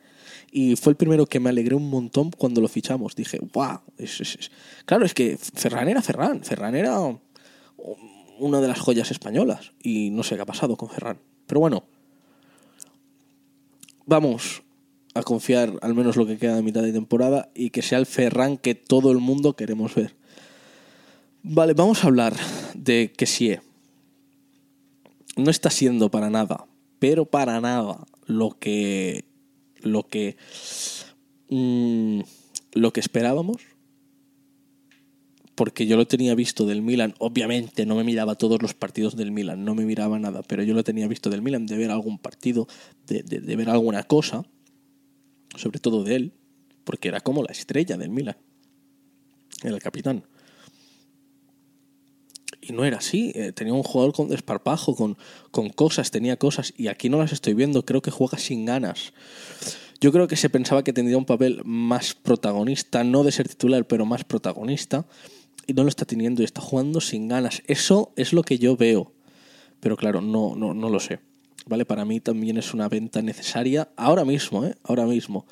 Y 0.51 0.77
fue 0.77 0.93
el 0.93 0.97
primero 0.97 1.27
que 1.27 1.39
me 1.39 1.51
alegré 1.51 1.75
un 1.75 1.91
montón 1.91 2.31
cuando 2.31 2.61
lo 2.61 2.69
fichamos. 2.69 3.15
Dije, 3.15 3.39
¡guau! 3.53 3.81
Claro, 4.87 5.05
es 5.05 5.13
que 5.13 5.37
Ferran 5.37 5.89
era 5.89 6.03
Ferran. 6.03 6.43
Ferran 6.43 6.75
era 6.75 6.99
una 8.39 8.61
de 8.61 8.69
las 8.69 8.81
joyas 8.81 9.11
españolas. 9.11 9.73
Y 9.83 10.11
no 10.11 10.23
sé 10.23 10.37
qué 10.37 10.43
ha 10.43 10.47
pasado 10.47 10.77
con 10.77 10.89
Ferran. 10.89 11.19
Pero 11.47 11.61
bueno, 11.61 11.85
vamos 14.07 14.63
a 15.15 15.23
confiar 15.23 15.79
al 15.83 15.95
menos 15.95 16.17
lo 16.17 16.27
que 16.27 16.39
queda 16.39 16.57
de 16.57 16.63
mitad 16.63 16.83
de 16.83 16.93
temporada 16.93 17.51
y 17.55 17.71
que 17.71 17.83
sea 17.83 17.99
el 17.99 18.07
Ferran 18.07 18.57
que 18.57 18.75
todo 18.75 19.11
el 19.13 19.19
mundo 19.19 19.57
queremos 19.57 19.95
ver. 19.95 20.15
Vale, 21.43 21.75
vamos 21.75 22.03
a 22.03 22.09
hablar 22.09 22.35
de 22.75 23.13
que 23.17 23.27
sí. 23.27 23.57
No 25.37 25.51
está 25.51 25.71
siendo 25.71 26.11
para 26.11 26.31
nada, 26.31 26.67
pero 26.99 27.27
para 27.27 27.61
nada 27.61 28.07
lo 28.27 28.59
que 28.59 29.25
lo 29.83 30.05
que 30.05 30.37
mm, 31.51 32.21
lo 32.73 32.93
que 32.93 33.01
esperábamos 33.01 33.76
porque 35.57 35.87
yo 35.87 35.97
lo 35.97 36.07
tenía 36.07 36.35
visto 36.35 36.67
del 36.67 36.83
Milan, 36.83 37.15
obviamente 37.19 37.87
no 37.87 37.97
me 37.97 38.05
miraba 38.05 38.35
todos 38.35 38.61
los 38.61 38.75
partidos 38.75 39.17
del 39.17 39.33
Milan, 39.33 39.65
no 39.65 39.75
me 39.75 39.87
miraba 39.87 40.19
nada, 40.19 40.43
pero 40.43 40.63
yo 40.63 40.75
lo 40.75 40.85
tenía 40.85 41.09
visto 41.09 41.31
del 41.31 41.41
Milan, 41.41 41.67
de 41.67 41.79
ver 41.79 41.91
algún 41.91 42.19
partido, 42.19 42.69
de, 43.07 43.57
ver 43.57 43.71
alguna 43.71 44.03
cosa, 44.05 44.45
sobre 45.57 45.81
todo 45.81 46.05
de 46.05 46.15
él, 46.15 46.33
porque 46.85 47.09
era 47.09 47.21
como 47.21 47.43
la 47.43 47.53
estrella 47.53 47.97
del 47.97 48.11
Milan, 48.11 48.37
era 49.65 49.75
el 49.75 49.83
capitán. 49.83 50.25
Y 52.61 52.73
no 52.73 52.85
era 52.85 52.99
así, 52.99 53.33
eh, 53.35 53.53
tenía 53.53 53.73
un 53.73 53.83
jugador 53.83 54.13
con 54.13 54.29
desparpajo, 54.29 54.95
con, 54.95 55.17
con 55.53 55.71
cosas, 55.71 56.11
tenía 56.11 56.37
cosas, 56.37 56.75
y 56.77 56.89
aquí 56.89 57.09
no 57.09 57.19
las 57.19 57.33
estoy 57.33 57.55
viendo, 57.55 57.87
creo 57.87 58.03
que 58.03 58.11
juega 58.11 58.37
sin 58.37 58.67
ganas. 58.67 59.15
Yo 60.03 60.13
creo 60.13 60.29
que 60.29 60.37
se 60.37 60.51
pensaba 60.51 60.85
que 60.85 60.93
tendría 60.93 61.17
un 61.17 61.25
papel 61.25 61.63
más 61.65 62.15
protagonista, 62.15 63.05
no 63.05 63.25
de 63.25 63.33
ser 63.33 63.49
titular, 63.49 63.87
pero 63.87 64.05
más 64.05 64.25
protagonista, 64.25 65.07
y 65.67 65.73
no 65.73 65.83
lo 65.83 65.89
está 65.89 66.05
teniendo 66.05 66.43
y 66.43 66.45
está 66.45 66.61
jugando 66.61 67.01
sin 67.01 67.29
ganas. 67.29 67.63
Eso 67.67 68.13
es 68.17 68.33
lo 68.33 68.43
que 68.43 68.59
yo 68.59 68.77
veo, 68.77 69.13
pero 69.81 69.97
claro, 69.97 70.21
no, 70.21 70.55
no, 70.57 70.75
no 70.75 70.91
lo 70.91 71.01
sé. 71.01 71.21
¿vale? 71.67 71.85
Para 71.85 72.05
mí 72.05 72.21
también 72.21 72.57
es 72.57 72.73
una 72.73 72.89
venta 72.89 73.21
necesaria 73.23 73.91
ahora 73.97 74.25
mismo, 74.25 74.65
¿eh? 74.65 74.75
Ahora 74.85 75.05
mismo. 75.05 75.47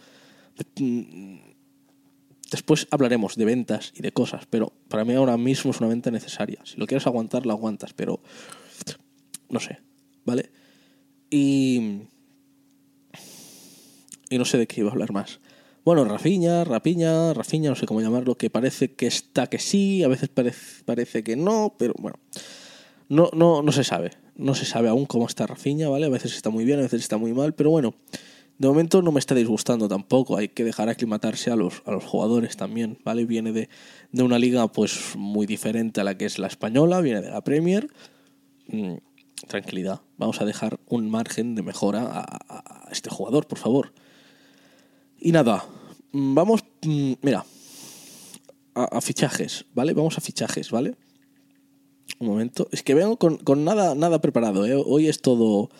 Después 2.51 2.87
hablaremos 2.91 3.37
de 3.37 3.45
ventas 3.45 3.93
y 3.97 4.03
de 4.03 4.13
cosas, 4.13 4.47
pero 4.49 4.73
para 4.89 5.05
mí 5.05 5.15
ahora 5.15 5.37
mismo 5.37 5.73
es 5.73 5.81
una 5.81 5.89
venta 5.89 6.11
necesaria. 6.11 6.61
Si 6.65 6.77
lo 6.77 6.87
quieres 6.87 7.07
aguantar, 7.07 7.47
lo 7.47 7.53
aguantas, 7.53 7.93
pero 7.93 8.21
no 9.49 9.61
sé, 9.61 9.81
¿vale? 10.25 10.51
Y... 11.31 12.03
Y 14.31 14.39
no 14.39 14.45
sé 14.45 14.57
de 14.59 14.67
qué 14.67 14.81
iba 14.81 14.89
a 14.89 14.93
hablar 14.93 15.13
más. 15.13 15.39
Bueno, 15.85 16.05
Rafiña, 16.05 16.65
Rapiña, 16.65 17.35
Rafiña, 17.35 17.71
no 17.71 17.77
sé 17.77 17.87
cómo 17.87 18.01
llamarlo, 18.01 18.37
que 18.37 18.51
parece 18.51 18.95
que 18.95 19.07
está 19.07 19.47
que 19.49 19.59
sí, 19.59 20.03
a 20.03 20.09
veces 20.09 20.29
parece, 20.29 20.83
parece 20.85 21.23
que 21.23 21.37
no, 21.37 21.75
pero 21.79 21.95
bueno, 21.99 22.19
no, 23.09 23.31
no, 23.35 23.63
no 23.63 23.73
se 23.73 23.85
sabe 23.85 24.13
no 24.37 24.55
se 24.55 24.65
sabe 24.65 24.89
aún 24.89 25.07
cómo 25.07 25.27
está 25.27 25.47
Rafinha, 25.47 25.89
¿vale? 25.89 26.07
A 26.07 26.11
veces 26.11 26.35
está 26.35 26.51
muy 26.51 26.65
bien, 26.65 26.79
a 26.79 26.83
veces 26.83 27.01
está 27.03 27.17
muy 27.17 27.33
mal, 27.33 27.55
pero 27.55 27.71
bueno, 27.71 27.95
de 28.59 28.69
momento 28.69 29.03
no 29.03 29.13
me 29.13 29.21
está 29.21 29.35
disgustando 29.35 29.89
tampoco. 29.89 30.37
Hay 30.37 30.49
que 30.49 30.65
dejar 30.65 30.89
aclimatarse 30.89 31.51
a 31.51 31.57
los, 31.57 31.83
a 31.87 31.93
los 31.93 32.05
jugadores 32.05 32.57
también, 32.57 32.99
¿vale? 33.05 33.25
Viene 33.25 33.53
de, 33.53 33.69
una 34.13 34.39
liga 34.39 34.67
pues 34.69 35.15
muy 35.17 35.47
diferente 35.47 36.01
a 36.01 36.05
la 36.05 36.17
que 36.17 36.25
es 36.25 36.39
la 36.39 36.47
española, 36.47 37.01
viene 37.01 37.21
de 37.21 37.31
la 37.31 37.43
Premier. 37.43 37.89
Mm, 38.69 38.95
tranquilidad, 39.49 40.01
vamos 40.17 40.41
a 40.41 40.45
dejar 40.45 40.79
un 40.87 41.11
margen 41.11 41.55
de 41.55 41.63
mejora 41.63 42.09
a, 42.09 42.89
este 42.91 43.11
jugador, 43.11 43.47
por 43.47 43.59
favor. 43.59 43.93
Y 45.19 45.33
nada, 45.33 45.65
vamos, 46.15 46.65
mm, 46.83 47.15
mira, 47.23 47.45
a 48.75 49.01
fichajes, 49.01 49.67
¿vale? 49.75 49.93
Vamos 49.93 50.17
a 50.17 50.21
fichajes, 50.21 50.71
¿vale? 50.71 50.97
Un 52.19 52.29
momento. 52.29 52.69
Es 52.71 52.83
que 52.83 52.95
vengo 52.95 53.19
con, 53.19 53.65
nada, 53.65 53.95
nada 53.95 54.21
preparado. 54.21 54.65
¿eh? 54.67 54.75
Hoy 54.75 55.09
es 55.09 55.21
todo 55.21 55.71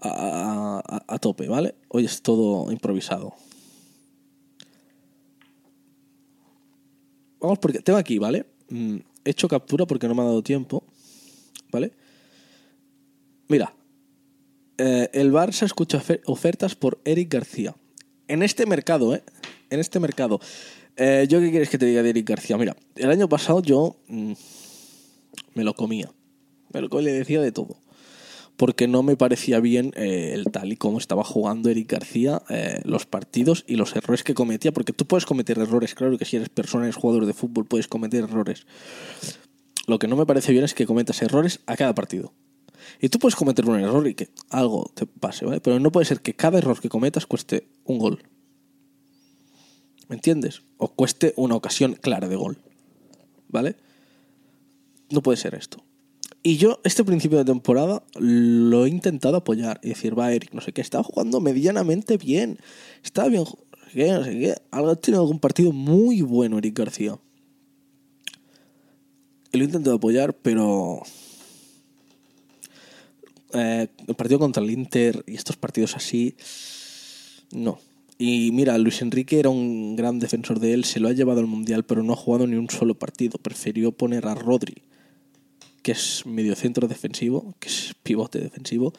a, 0.00 1.18
tope, 1.20 1.48
¿vale? 1.48 1.74
Hoy 1.88 2.04
es 2.04 2.22
todo 2.22 2.70
improvisado. 2.70 3.34
Vamos, 7.40 7.58
porque 7.58 7.80
tengo 7.80 7.98
aquí, 7.98 8.18
¿vale? 8.18 8.46
Mm, 8.68 8.96
he 9.24 9.30
hecho 9.30 9.48
captura 9.48 9.86
porque 9.86 10.08
no 10.08 10.14
me 10.14 10.22
ha 10.22 10.26
dado 10.26 10.42
tiempo. 10.42 10.84
¿Vale? 11.70 11.92
Mira. 13.48 13.74
Eh, 14.80 15.10
el 15.12 15.32
Barça 15.32 15.64
escucha 15.64 16.00
ofertas 16.26 16.76
por 16.76 17.00
Eric 17.04 17.32
García. 17.32 17.74
En 18.28 18.42
este 18.42 18.64
mercado, 18.66 19.14
¿eh? 19.14 19.24
En 19.70 19.80
este 19.80 20.00
mercado. 20.00 20.40
Eh, 20.96 21.26
¿Yo 21.28 21.40
qué 21.40 21.50
quieres 21.50 21.68
que 21.68 21.78
te 21.78 21.86
diga 21.86 22.02
de 22.02 22.10
Eric 22.10 22.28
García? 22.28 22.56
Mira, 22.58 22.76
el 22.96 23.10
año 23.10 23.28
pasado 23.28 23.62
yo... 23.62 23.96
Mm, 24.08 24.32
me 25.54 25.64
lo 25.64 25.74
comía. 25.74 26.10
Me 26.72 26.80
lo 26.80 27.00
le 27.00 27.12
decía 27.12 27.40
de 27.40 27.52
todo. 27.52 27.76
Porque 28.56 28.88
no 28.88 29.02
me 29.02 29.16
parecía 29.16 29.60
bien 29.60 29.92
eh, 29.96 30.32
el 30.34 30.44
tal 30.46 30.72
y 30.72 30.76
como 30.76 30.98
estaba 30.98 31.22
jugando 31.22 31.68
Eric 31.68 31.92
García 31.92 32.42
eh, 32.48 32.80
los 32.84 33.06
partidos 33.06 33.64
y 33.66 33.76
los 33.76 33.94
errores 33.94 34.24
que 34.24 34.34
cometía. 34.34 34.72
Porque 34.72 34.92
tú 34.92 35.06
puedes 35.06 35.26
cometer 35.26 35.58
errores, 35.58 35.94
claro 35.94 36.18
que 36.18 36.24
si 36.24 36.36
eres 36.36 36.48
persona, 36.48 36.84
eres 36.84 36.96
jugador 36.96 37.26
de 37.26 37.34
fútbol, 37.34 37.66
puedes 37.66 37.88
cometer 37.88 38.24
errores. 38.24 38.66
Lo 39.86 39.98
que 39.98 40.08
no 40.08 40.16
me 40.16 40.26
parece 40.26 40.52
bien 40.52 40.64
es 40.64 40.74
que 40.74 40.86
cometas 40.86 41.22
errores 41.22 41.60
a 41.66 41.76
cada 41.76 41.94
partido. 41.94 42.32
Y 43.00 43.08
tú 43.08 43.18
puedes 43.18 43.36
cometer 43.36 43.68
un 43.68 43.80
error 43.80 44.06
y 44.06 44.14
que 44.14 44.28
algo 44.50 44.90
te 44.94 45.06
pase, 45.06 45.44
¿vale? 45.44 45.60
Pero 45.60 45.78
no 45.78 45.92
puede 45.92 46.06
ser 46.06 46.20
que 46.20 46.34
cada 46.34 46.58
error 46.58 46.80
que 46.80 46.88
cometas 46.88 47.26
cueste 47.26 47.68
un 47.84 47.98
gol. 47.98 48.22
¿Me 50.08 50.16
entiendes? 50.16 50.62
O 50.78 50.88
cueste 50.88 51.34
una 51.36 51.54
ocasión 51.54 51.94
clara 51.94 52.28
de 52.28 52.36
gol. 52.36 52.58
¿Vale? 53.48 53.76
no 55.10 55.22
puede 55.22 55.36
ser 55.36 55.54
esto. 55.54 55.82
Y 56.42 56.56
yo 56.56 56.80
este 56.84 57.04
principio 57.04 57.38
de 57.38 57.44
temporada 57.44 58.02
lo 58.18 58.86
he 58.86 58.88
intentado 58.88 59.36
apoyar 59.36 59.80
y 59.82 59.88
decir, 59.88 60.18
va 60.18 60.32
Eric, 60.32 60.52
no 60.52 60.60
sé 60.60 60.72
qué, 60.72 60.80
estaba 60.80 61.04
jugando 61.04 61.40
medianamente 61.40 62.16
bien, 62.16 62.58
estaba 63.02 63.28
bien, 63.28 63.44
no 63.44 64.24
sé 64.24 64.38
qué, 64.38 64.54
ha 64.70 64.94
tenido 64.96 65.22
algún 65.22 65.40
partido 65.40 65.72
muy 65.72 66.22
bueno 66.22 66.58
Eric 66.58 66.78
García. 66.78 67.18
Y 69.52 69.58
lo 69.58 69.64
he 69.64 69.66
intentado 69.66 69.96
apoyar, 69.96 70.34
pero 70.34 71.02
eh, 73.54 73.88
el 74.06 74.14
partido 74.14 74.38
contra 74.38 74.62
el 74.62 74.70
Inter 74.70 75.24
y 75.26 75.34
estos 75.34 75.56
partidos 75.56 75.96
así, 75.96 76.36
no. 77.50 77.80
Y 78.18 78.50
mira, 78.52 78.76
Luis 78.78 79.00
Enrique 79.00 79.38
era 79.38 79.48
un 79.48 79.94
gran 79.94 80.18
defensor 80.18 80.58
de 80.58 80.74
él, 80.74 80.84
se 80.84 80.98
lo 80.98 81.08
ha 81.08 81.12
llevado 81.12 81.40
al 81.40 81.46
Mundial, 81.46 81.84
pero 81.84 82.02
no 82.02 82.12
ha 82.12 82.16
jugado 82.16 82.46
ni 82.46 82.56
un 82.56 82.68
solo 82.68 82.94
partido. 82.94 83.38
Prefirió 83.38 83.92
poner 83.92 84.26
a 84.26 84.34
Rodri 84.34 84.82
que 85.88 85.92
es 85.92 86.26
mediocentro 86.26 86.86
defensivo, 86.86 87.54
que 87.58 87.68
es 87.68 87.94
pivote 88.02 88.38
defensivo, 88.40 88.92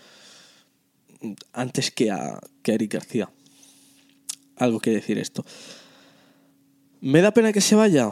antes 1.54 1.92
que 1.92 2.10
a, 2.10 2.40
que 2.64 2.74
Eric 2.74 2.94
García. 2.94 3.30
Algo 4.56 4.80
que 4.80 4.90
decir 4.90 5.20
esto. 5.20 5.46
¿Me 7.02 7.22
da 7.22 7.32
pena 7.32 7.54
que 7.54 7.62
se 7.62 7.76
vaya? 7.76 8.12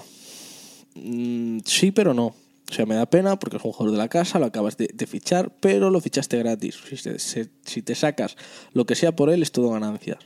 Mm, 0.94 1.60
sí, 1.66 1.92
pero 1.92 2.14
no. 2.14 2.36
O 2.70 2.74
sea, 2.74 2.86
me 2.86 2.94
da 2.94 3.06
pena 3.10 3.40
porque 3.40 3.58
es 3.58 3.64
un 3.64 3.72
jugador 3.72 3.94
de 3.94 3.98
la 3.98 4.10
casa, 4.10 4.38
lo 4.38 4.46
acabas 4.46 4.78
de, 4.78 5.08
fichar, 5.08 5.56
pero 5.60 5.90
lo 5.90 6.00
fichaste 6.00 6.38
gratis. 6.38 6.78
Si 7.64 7.82
te, 7.82 7.96
sacas 7.96 8.36
lo 8.74 8.86
que 8.86 8.94
sea 8.94 9.16
por 9.16 9.30
él, 9.30 9.42
es 9.42 9.52
todo 9.52 9.72
ganancias. 9.72 10.20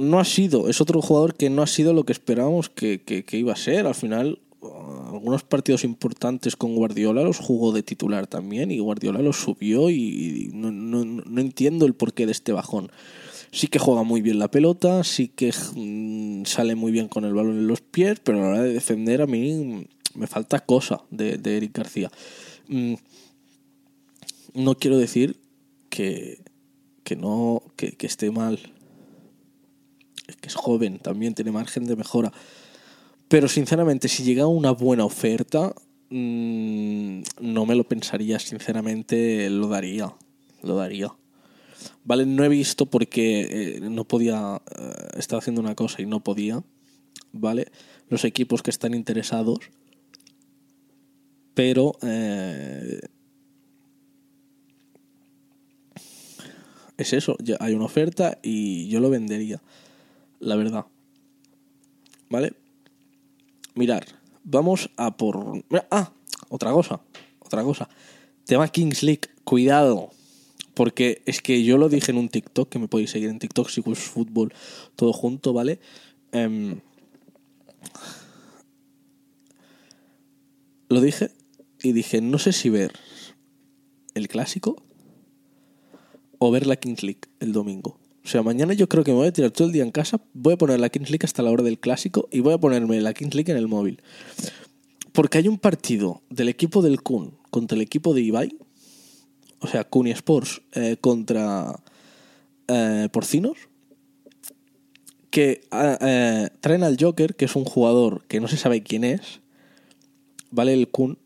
No 0.00 0.18
ha 0.18 0.24
sido, 0.24 0.68
es 0.68 0.80
otro 0.80 1.00
jugador 1.00 1.34
que 1.34 1.48
no 1.48 1.62
ha 1.62 1.66
sido 1.66 1.92
lo 1.92 2.04
que 2.04 2.12
esperábamos 2.12 2.68
que, 2.68 3.00
que 3.00 3.36
iba 3.36 3.52
a 3.52 3.56
ser. 3.56 3.86
Al 3.86 3.94
final, 3.94 4.38
algunos 4.62 5.44
partidos 5.44 5.84
importantes 5.84 6.56
con 6.56 6.74
Guardiola 6.74 7.22
los 7.22 7.38
jugó 7.38 7.72
de 7.72 7.82
titular 7.82 8.26
también 8.26 8.70
y 8.70 8.80
Guardiola 8.80 9.20
los 9.20 9.36
subió 9.36 9.90
y 9.90 10.50
no, 10.52 10.70
no, 10.72 11.40
entiendo 11.40 11.86
el 11.86 11.94
porqué 11.94 12.26
de 12.26 12.32
este 12.32 12.52
bajón. 12.52 12.90
Sí 13.50 13.68
que 13.68 13.78
juega 13.78 14.02
muy 14.02 14.20
bien 14.20 14.38
la 14.38 14.50
pelota, 14.50 15.04
sí 15.04 15.28
que 15.28 15.52
mm, 15.52 16.44
sale 16.44 16.74
muy 16.74 16.92
bien 16.92 17.08
con 17.08 17.24
el 17.24 17.34
balón 17.34 17.58
en 17.58 17.66
los 17.66 17.80
pies, 17.80 18.20
pero 18.22 18.38
a 18.38 18.42
la 18.42 18.48
hora 18.48 18.62
de 18.62 18.74
defender 18.74 19.22
a 19.22 19.26
mí 19.26 19.86
me 20.14 20.26
falta 20.26 20.60
cosa 20.60 21.02
de, 21.10 21.38
de 21.38 21.56
Eric 21.56 21.76
García. 21.76 22.10
Mm, 22.68 22.94
no 24.54 24.74
quiero 24.74 24.98
decir 24.98 25.36
que, 25.88 26.42
que 27.04 27.16
no 27.16 27.62
que, 27.76 27.92
que 27.92 28.06
esté 28.06 28.30
mal, 28.30 28.58
es 30.48 30.56
joven, 30.56 30.98
también 30.98 31.34
tiene 31.34 31.52
margen 31.52 31.84
de 31.84 31.96
mejora 31.96 32.32
pero 33.28 33.46
sinceramente, 33.46 34.08
si 34.08 34.24
llega 34.24 34.46
una 34.46 34.70
buena 34.70 35.04
oferta, 35.04 35.74
mm, 36.08 37.20
no 37.40 37.66
me 37.66 37.74
lo 37.74 37.84
pensaría, 37.84 38.38
sinceramente 38.38 39.50
lo 39.50 39.68
daría. 39.68 40.14
Lo 40.62 40.76
daría. 40.76 41.14
Vale, 42.04 42.24
no 42.24 42.42
he 42.42 42.48
visto 42.48 42.86
porque 42.86 43.76
eh, 43.76 43.80
no 43.80 44.04
podía, 44.04 44.60
eh, 44.76 45.08
estaba 45.18 45.40
haciendo 45.40 45.60
una 45.60 45.74
cosa 45.74 46.00
y 46.00 46.06
no 46.06 46.20
podía. 46.20 46.64
Vale, 47.32 47.70
los 48.08 48.24
equipos 48.24 48.62
que 48.62 48.70
están 48.70 48.94
interesados. 48.94 49.58
Pero 51.52 51.98
eh, 52.02 53.00
es 56.96 57.12
eso, 57.12 57.36
hay 57.60 57.74
una 57.74 57.84
oferta 57.84 58.38
y 58.42 58.88
yo 58.88 59.00
lo 59.00 59.10
vendería, 59.10 59.60
la 60.40 60.56
verdad. 60.56 60.86
¿Vale? 62.30 62.52
Mirar, 63.74 64.04
vamos 64.44 64.90
a 64.96 65.16
por... 65.16 65.64
Ah, 65.90 66.12
otra 66.48 66.72
cosa, 66.72 67.00
otra 67.38 67.62
cosa. 67.62 67.88
Tema 68.44 68.68
Kings 68.68 69.02
League, 69.02 69.28
cuidado. 69.44 70.10
Porque 70.74 71.22
es 71.26 71.42
que 71.42 71.64
yo 71.64 71.76
lo 71.76 71.88
dije 71.88 72.12
en 72.12 72.18
un 72.18 72.28
TikTok, 72.28 72.68
que 72.68 72.78
me 72.78 72.88
podéis 72.88 73.10
seguir 73.10 73.30
en 73.30 73.38
TikTok, 73.38 73.68
si 73.68 73.82
Fútbol, 73.82 74.52
todo 74.96 75.12
junto, 75.12 75.52
¿vale? 75.52 75.80
Em, 76.32 76.80
lo 80.88 81.00
dije 81.00 81.30
y 81.82 81.92
dije, 81.92 82.20
no 82.20 82.38
sé 82.38 82.52
si 82.52 82.70
ver 82.70 82.92
el 84.14 84.28
clásico 84.28 84.82
o 86.38 86.50
ver 86.50 86.66
la 86.66 86.76
Kings 86.76 87.02
League 87.02 87.22
el 87.40 87.52
domingo. 87.52 87.98
O 88.28 88.30
sea, 88.30 88.42
mañana 88.42 88.74
yo 88.74 88.90
creo 88.90 89.04
que 89.04 89.10
me 89.10 89.16
voy 89.16 89.28
a 89.28 89.32
tirar 89.32 89.52
todo 89.52 89.68
el 89.68 89.72
día 89.72 89.82
en 89.82 89.90
casa, 89.90 90.20
voy 90.34 90.52
a 90.52 90.58
poner 90.58 90.78
la 90.78 90.90
Kings 90.90 91.08
League 91.08 91.24
hasta 91.24 91.42
la 91.42 91.50
hora 91.50 91.62
del 91.62 91.78
clásico 91.78 92.28
y 92.30 92.40
voy 92.40 92.52
a 92.52 92.58
ponerme 92.58 93.00
la 93.00 93.14
Kings 93.14 93.34
League 93.34 93.50
en 93.50 93.56
el 93.56 93.68
móvil. 93.68 94.02
Porque 95.12 95.38
hay 95.38 95.48
un 95.48 95.56
partido 95.56 96.20
del 96.28 96.50
equipo 96.50 96.82
del 96.82 97.00
Kun 97.00 97.38
contra 97.48 97.76
el 97.76 97.80
equipo 97.80 98.12
de 98.12 98.20
Ibai, 98.20 98.54
o 99.60 99.66
sea, 99.66 99.84
Kun 99.84 100.08
Sports 100.08 100.60
eh, 100.72 100.98
contra 101.00 101.80
eh, 102.66 103.08
Porcinos, 103.10 103.56
que 105.30 105.62
eh, 105.72 106.48
traen 106.60 106.82
al 106.82 106.98
Joker, 107.00 107.34
que 107.34 107.46
es 107.46 107.56
un 107.56 107.64
jugador 107.64 108.26
que 108.26 108.40
no 108.40 108.48
se 108.48 108.58
sabe 108.58 108.82
quién 108.82 109.04
es, 109.04 109.40
¿vale? 110.50 110.74
El 110.74 110.88
Kun, 110.90 111.16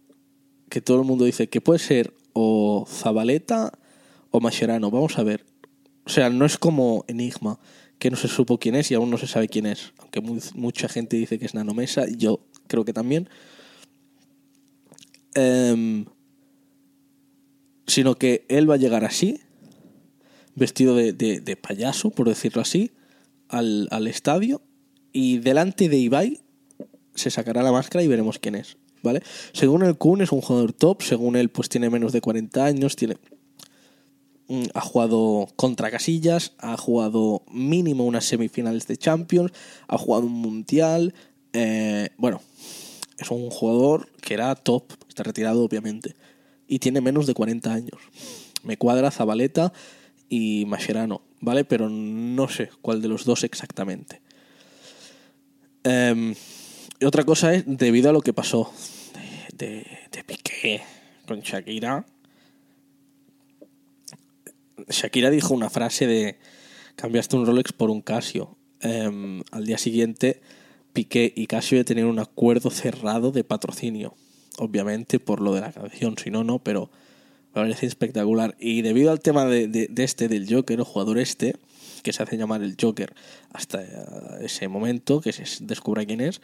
que 0.68 0.80
todo 0.80 1.00
el 1.00 1.06
mundo 1.09 1.25
dice 1.25 1.49
que 1.49 1.61
puede 1.61 1.80
ser 1.80 2.14
o 2.32 2.87
Zabaleta 2.88 3.73
o 4.30 4.38
Mascherano. 4.38 4.92
Vamos 4.92 5.18
a 5.18 5.25
ver. 5.25 5.51
O 6.04 6.11
sea, 6.11 6.30
no 6.30 6.44
es 6.44 6.59
como 6.59 7.04
Enigma, 7.09 7.59
que 7.99 8.11
no 8.11 8.16
se 8.16 8.28
supo 8.28 8.59
quién 8.59 8.75
es 8.75 8.90
y 8.90 8.94
aún 8.94 9.11
no 9.11 9.18
se 9.18 9.26
sabe 9.26 9.49
quién 9.49 9.66
es. 9.66 9.92
Aunque 9.99 10.21
mucha 10.54 10.88
gente 10.88 11.16
dice 11.16 11.38
que 11.38 11.47
es 11.47 11.54
Nanomesa, 11.54 12.06
yo 12.09 12.40
creo 12.66 12.85
que 12.85 12.92
también. 12.92 13.28
Em, 15.35 16.06
sino 17.87 18.16
que 18.16 18.44
él 18.49 18.68
va 18.68 18.75
a 18.75 18.78
llegar 18.78 19.04
así, 19.04 19.40
vestido 20.54 20.97
de, 20.97 21.59
payaso, 21.61 22.11
por 22.11 22.28
decirlo 22.28 22.62
así, 22.62 22.92
al, 23.49 24.06
estadio 24.06 24.62
y 25.12 25.38
delante 25.38 25.88
de 25.88 25.99
Ibai 25.99 26.40
se 27.14 27.30
sacará 27.30 27.62
la 27.62 27.71
máscara 27.73 28.02
y 28.02 28.09
veremos 28.09 28.38
quién 28.38 28.54
es. 28.54 28.78
¿vale? 29.02 29.23
Según 29.52 29.82
el 29.82 29.97
Kun 29.97 30.23
es 30.23 30.32
un 30.32 30.40
jugador 30.40 30.73
top, 30.73 31.02
según 31.02 31.37
él 31.37 31.50
pues 31.50 31.68
tiene 31.68 31.90
menos 31.90 32.12
de 32.12 32.21
40 32.21 32.64
años, 32.64 32.97
tiene 32.97 33.16
ha 34.75 34.80
jugado 34.80 35.49
contra 35.56 35.90
Casillas, 35.90 36.52
ha 36.59 36.76
jugado 36.76 37.42
mínimo 37.50 38.04
unas 38.04 38.25
semifinales 38.25 38.87
de 38.87 38.97
Champions, 38.97 39.52
ha 39.88 39.99
jugado 39.99 40.26
un 40.26 40.32
mundial, 40.32 41.14
eh, 41.52 42.11
bueno, 42.16 42.40
es 43.18 43.30
un 43.30 43.50
jugador 43.50 44.11
que 44.21 44.35
era 44.35 44.54
top, 44.54 44.85
está 45.09 45.23
retirado 45.23 45.64
obviamente, 45.64 46.16
y 46.66 46.78
tiene 46.78 47.00
menos 47.00 47.26
de 47.26 47.35
40 47.35 47.73
años. 47.73 48.00
Me 48.62 48.76
cuadra 48.76 49.11
Zabaleta 49.11 49.73
y 50.28 50.64
Mascherano, 50.66 51.23
¿vale? 51.40 51.64
Pero 51.64 51.88
no 51.88 52.49
sé 52.49 52.71
cuál 52.80 53.02
de 53.02 53.09
los 53.09 53.25
dos 53.25 53.44
exactamente. 53.44 54.23
Eh, 55.85 56.35
y 57.02 57.04
otra 57.04 57.25
cosa 57.25 57.52
es, 57.52 57.64
debido 57.66 58.11
a 58.11 58.12
lo 58.12 58.21
que 58.21 58.32
pasó 58.32 58.73
de, 59.52 59.85
de, 60.12 60.25
Piqué 60.25 60.82
con 61.26 61.40
Shakira, 61.40 62.06
Shakira 64.89 65.31
dijo 65.31 65.55
una 65.55 65.71
frase 65.71 66.07
de 66.07 66.39
cambiaste 66.97 67.37
un 67.37 67.47
Rolex 67.47 67.73
por 67.73 67.91
un 67.91 68.03
Casio. 68.03 68.57
Em, 68.81 69.43
al 69.51 69.65
día 69.65 69.79
siguiente, 69.79 70.41
Piqué 70.93 71.33
y 71.35 71.47
Casio 71.47 71.85
tenían 71.85 72.09
un 72.09 72.19
acuerdo 72.19 72.71
cerrado 72.71 73.33
de 73.33 73.45
patrocinio. 73.45 74.15
Obviamente 74.59 75.19
por 75.19 75.41
lo 75.41 75.54
de 75.54 75.63
la 75.63 75.73
canción, 75.73 76.17
si 76.19 76.30
no, 76.30 76.45
no, 76.45 76.59
pero 76.59 76.91
me 77.54 77.63
parece 77.63 77.87
espectacular. 77.87 78.56
Y 78.59 78.83
debido 78.83 79.11
al 79.11 79.21
tema 79.21 79.47
de, 79.47 79.91
este, 79.97 80.28
del 80.28 80.52
Joker, 80.52 80.78
el 80.78 80.85
jugador 80.85 81.19
este, 81.19 81.56
que 82.02 82.13
se 82.13 82.23
hace 82.23 82.37
llamar 82.37 82.63
el 82.63 82.76
Joker 82.80 83.15
hasta 83.52 83.83
ese 84.41 84.69
momento, 84.69 85.21
que 85.21 85.33
se 85.33 85.45
descubra 85.65 86.04
quién 86.04 86.21
es, 86.21 86.41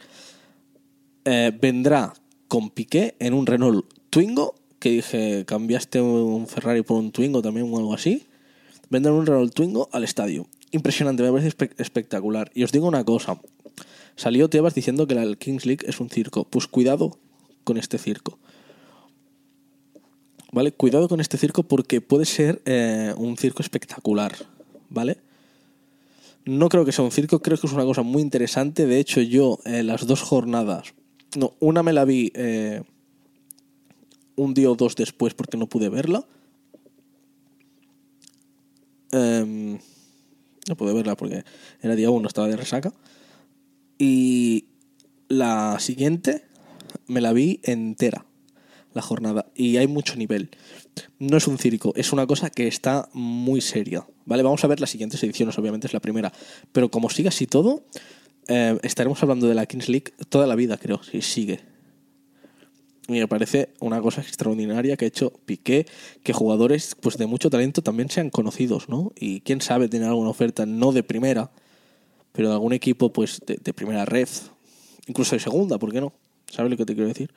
eh, 1.25 1.51
vendrá 1.59 2.13
con 2.47 2.69
Piqué 2.69 3.15
en 3.19 3.33
un 3.33 3.45
Renault 3.45 3.85
Twingo, 4.09 4.55
que 4.79 4.89
dije, 4.89 5.45
cambiaste 5.45 6.01
un 6.01 6.47
Ferrari 6.47 6.81
por 6.81 6.97
un 6.97 7.11
Twingo 7.11 7.41
también 7.41 7.71
o 7.71 7.77
algo 7.77 7.93
así. 7.93 8.25
Vendrá 8.89 9.13
un 9.13 9.25
Renault 9.25 9.53
Twingo 9.53 9.89
al 9.91 10.03
estadio. 10.03 10.47
Impresionante, 10.71 11.23
me 11.23 11.31
parece 11.31 11.55
espectacular. 11.77 12.51
Y 12.53 12.63
os 12.63 12.71
digo 12.71 12.87
una 12.87 13.03
cosa, 13.03 13.39
salió 14.15 14.49
Tebas 14.49 14.75
diciendo 14.75 15.07
que 15.07 15.15
la 15.15 15.35
Kings 15.35 15.65
League 15.65 15.85
es 15.87 15.99
un 15.99 16.09
circo. 16.09 16.45
Pues 16.45 16.67
cuidado 16.67 17.17
con 17.63 17.77
este 17.77 17.97
circo. 17.97 18.39
¿Vale? 20.51 20.71
Cuidado 20.71 21.07
con 21.07 21.19
este 21.19 21.37
circo 21.37 21.63
porque 21.63 22.01
puede 22.01 22.25
ser 22.25 22.61
eh, 22.65 23.13
un 23.17 23.37
circo 23.37 23.61
espectacular. 23.61 24.35
¿Vale? 24.89 25.17
No 26.45 26.69
creo 26.69 26.85
que 26.85 26.91
sea 26.91 27.05
un 27.05 27.11
circo, 27.11 27.41
creo 27.41 27.57
que 27.57 27.67
es 27.67 27.73
una 27.73 27.85
cosa 27.85 28.01
muy 28.01 28.21
interesante. 28.21 28.87
De 28.87 28.99
hecho, 28.99 29.21
yo 29.21 29.59
eh, 29.65 29.83
las 29.83 30.07
dos 30.07 30.21
jornadas 30.21 30.93
no, 31.35 31.53
una 31.59 31.83
me 31.83 31.93
la 31.93 32.05
vi 32.05 32.31
eh, 32.33 32.81
un 34.35 34.53
día 34.53 34.71
o 34.71 34.75
dos 34.75 34.95
después 34.95 35.33
porque 35.33 35.57
no 35.57 35.67
pude 35.67 35.89
verla. 35.89 36.25
Em, 39.11 39.79
no 40.67 40.75
pude 40.75 40.93
verla 40.93 41.15
porque 41.15 41.43
era 41.81 41.95
día 41.95 42.09
uno, 42.09 42.27
estaba 42.27 42.47
de 42.47 42.57
resaca. 42.57 42.93
Y 43.97 44.65
la 45.27 45.77
siguiente 45.79 46.45
me 47.07 47.21
la 47.21 47.33
vi 47.33 47.59
entera, 47.63 48.25
la 48.93 49.01
jornada. 49.01 49.51
Y 49.55 49.77
hay 49.77 49.87
mucho 49.87 50.15
nivel. 50.15 50.51
No 51.17 51.37
es 51.37 51.47
un 51.47 51.57
circo, 51.57 51.93
es 51.95 52.13
una 52.13 52.27
cosa 52.27 52.49
que 52.49 52.67
está 52.67 53.09
muy 53.13 53.61
seria. 53.61 54.05
¿Vale? 54.25 54.43
Vamos 54.43 54.63
a 54.63 54.67
ver 54.67 54.79
las 54.79 54.91
siguientes 54.91 55.23
ediciones, 55.23 55.57
obviamente 55.57 55.87
es 55.87 55.93
la 55.93 55.99
primera. 55.99 56.31
Pero 56.71 56.91
como 56.91 57.09
siga 57.09 57.29
así 57.29 57.47
todo, 57.47 57.83
eh, 58.47 58.77
estaremos 58.83 59.21
hablando 59.23 59.47
de 59.47 59.55
la 59.55 59.65
Kings 59.65 59.89
League 59.89 60.13
toda 60.29 60.47
la 60.47 60.55
vida, 60.55 60.77
creo, 60.77 61.01
si 61.03 61.21
sigue. 61.21 61.59
Me 63.09 63.27
parece 63.27 63.69
una 63.79 63.99
cosa 64.01 64.21
extraordinaria 64.21 64.95
que 64.95 65.05
ha 65.05 65.07
hecho 65.07 65.33
Piqué, 65.45 65.87
que 66.21 66.31
jugadores 66.31 66.95
pues 67.01 67.17
de 67.17 67.25
mucho 67.25 67.49
talento 67.49 67.81
también 67.81 68.11
sean 68.11 68.29
conocidos, 68.29 68.87
¿no? 68.87 69.11
Y 69.15 69.41
quién 69.41 69.61
sabe 69.61 69.89
tener 69.89 70.07
alguna 70.07 70.29
oferta 70.29 70.67
no 70.67 70.91
de 70.91 71.01
primera, 71.01 71.49
pero 72.31 72.49
de 72.49 72.53
algún 72.53 72.71
equipo 72.71 73.11
pues 73.11 73.41
de, 73.47 73.73
primera 73.73 74.05
red, 74.05 74.29
incluso 75.07 75.35
de 75.35 75.39
segunda, 75.39 75.79
¿por 75.79 75.91
qué 75.91 76.01
no? 76.01 76.13
¿Sabes 76.51 76.69
lo 76.69 76.77
que 76.77 76.85
te 76.85 76.93
quiero 76.93 77.07
decir? 77.07 77.33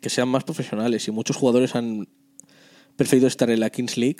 Que 0.00 0.08
sean 0.08 0.28
más 0.28 0.44
profesionales 0.44 1.08
y 1.08 1.10
muchos 1.10 1.36
jugadores 1.36 1.74
han 1.74 2.08
preferido 2.94 3.26
estar 3.26 3.50
en 3.50 3.58
la 3.58 3.70
Kings 3.70 3.96
League 3.96 4.18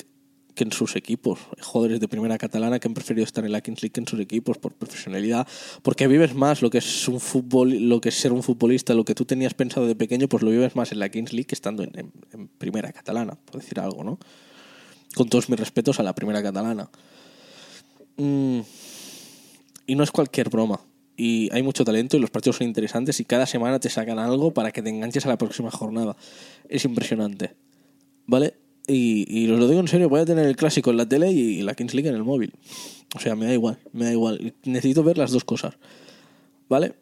que 0.55 0.65
en 0.65 0.73
sus 0.73 0.97
equipos. 0.97 1.41
Jugadores 1.61 2.01
de 2.01 2.09
primera 2.09 2.39
catalana 2.39 2.79
que 2.79 2.89
han 2.89 2.95
preferido 2.95 3.25
estar 3.25 3.45
en 3.45 3.53
la 3.53 3.61
Kings 3.61 3.83
League 3.83 3.93
que 3.93 4.01
en 4.01 4.07
sus 4.07 4.21
equipos 4.21 4.59
por 4.59 4.75
profesionalidad, 4.75 5.47
porque 5.83 6.07
vives 6.07 6.35
más 6.35 6.63
lo 6.63 6.71
que 6.71 6.79
es 6.79 7.09
un 7.09 7.21
fútbol, 7.21 7.71
lo 7.89 8.01
que 8.01 8.11
es 8.11 8.15
ser 8.15 8.33
un 8.33 8.43
futbolista, 8.43 8.95
lo 8.95 9.05
que 9.05 9.15
tú 9.15 9.25
tenías 9.25 9.55
pensado 9.55 9.87
de 9.87 9.95
pequeño, 9.95 10.29
pues 10.29 10.43
lo 10.43 10.51
vives 10.51 10.77
más 10.77 10.93
en 10.93 10.99
la 10.99 11.09
Kings 11.09 11.33
League 11.33 11.47
que 11.47 11.55
estando 11.55 11.83
en, 11.83 12.13
primera 12.59 12.93
catalana, 12.93 13.35
por 13.35 13.61
decir 13.61 13.81
algo, 13.81 14.05
¿no? 14.05 14.19
Con 15.15 15.29
todos 15.29 15.49
mis 15.49 15.59
respetos 15.59 16.01
a 16.01 16.03
la 16.03 16.15
primera 16.15 16.43
catalana. 16.43 16.91
Mm, 18.17 18.61
y 19.87 19.95
no 19.95 20.05
es 20.05 20.11
cualquier 20.11 20.49
broma. 20.49 20.81
Y 21.17 21.53
hay 21.53 21.63
mucho 21.63 21.85
talento 21.85 22.17
y 22.17 22.21
los 22.21 22.31
partidos 22.31 22.57
son 22.57 22.67
interesantes 22.67 23.21
y 23.21 23.25
cada 23.25 23.47
semana 23.47 23.79
te 23.79 23.91
sacan 23.91 24.19
algo 24.19 24.55
para 24.55 24.73
que 24.73 24.83
te 24.83 24.89
enganches 24.89 25.27
a 25.27 25.29
la 25.29 25.39
próxima 25.39 25.71
jornada. 25.71 26.17
Es 26.69 26.85
impresionante. 26.85 27.55
¿Vale? 28.27 28.55
Y, 28.87 29.27
y 29.29 29.51
os 29.51 29.59
lo 29.59 29.69
digo 29.69 29.81
en 29.81 29.89
serio, 29.89 30.09
voy 30.09 30.21
a 30.21 30.25
tener 30.25 30.47
el 30.47 30.57
clásico 30.57 30.91
en 30.91 30.97
la 30.97 31.09
tele 31.09 31.31
y 31.31 31.63
la 31.63 31.75
Kings 31.75 31.95
League 31.95 32.09
en 32.09 32.17
el 32.17 32.25
móvil. 32.25 32.53
O 33.15 33.21
sea, 33.21 33.37
me 33.37 33.47
da 33.47 33.53
igual, 33.53 33.79
me 33.93 34.07
da 34.07 34.13
igual. 34.13 34.55
Necesito 34.65 35.05
ver 35.05 35.19
las 35.19 35.31
dos 35.31 35.45
cosas. 35.45 35.75
¿Vale? 36.69 36.95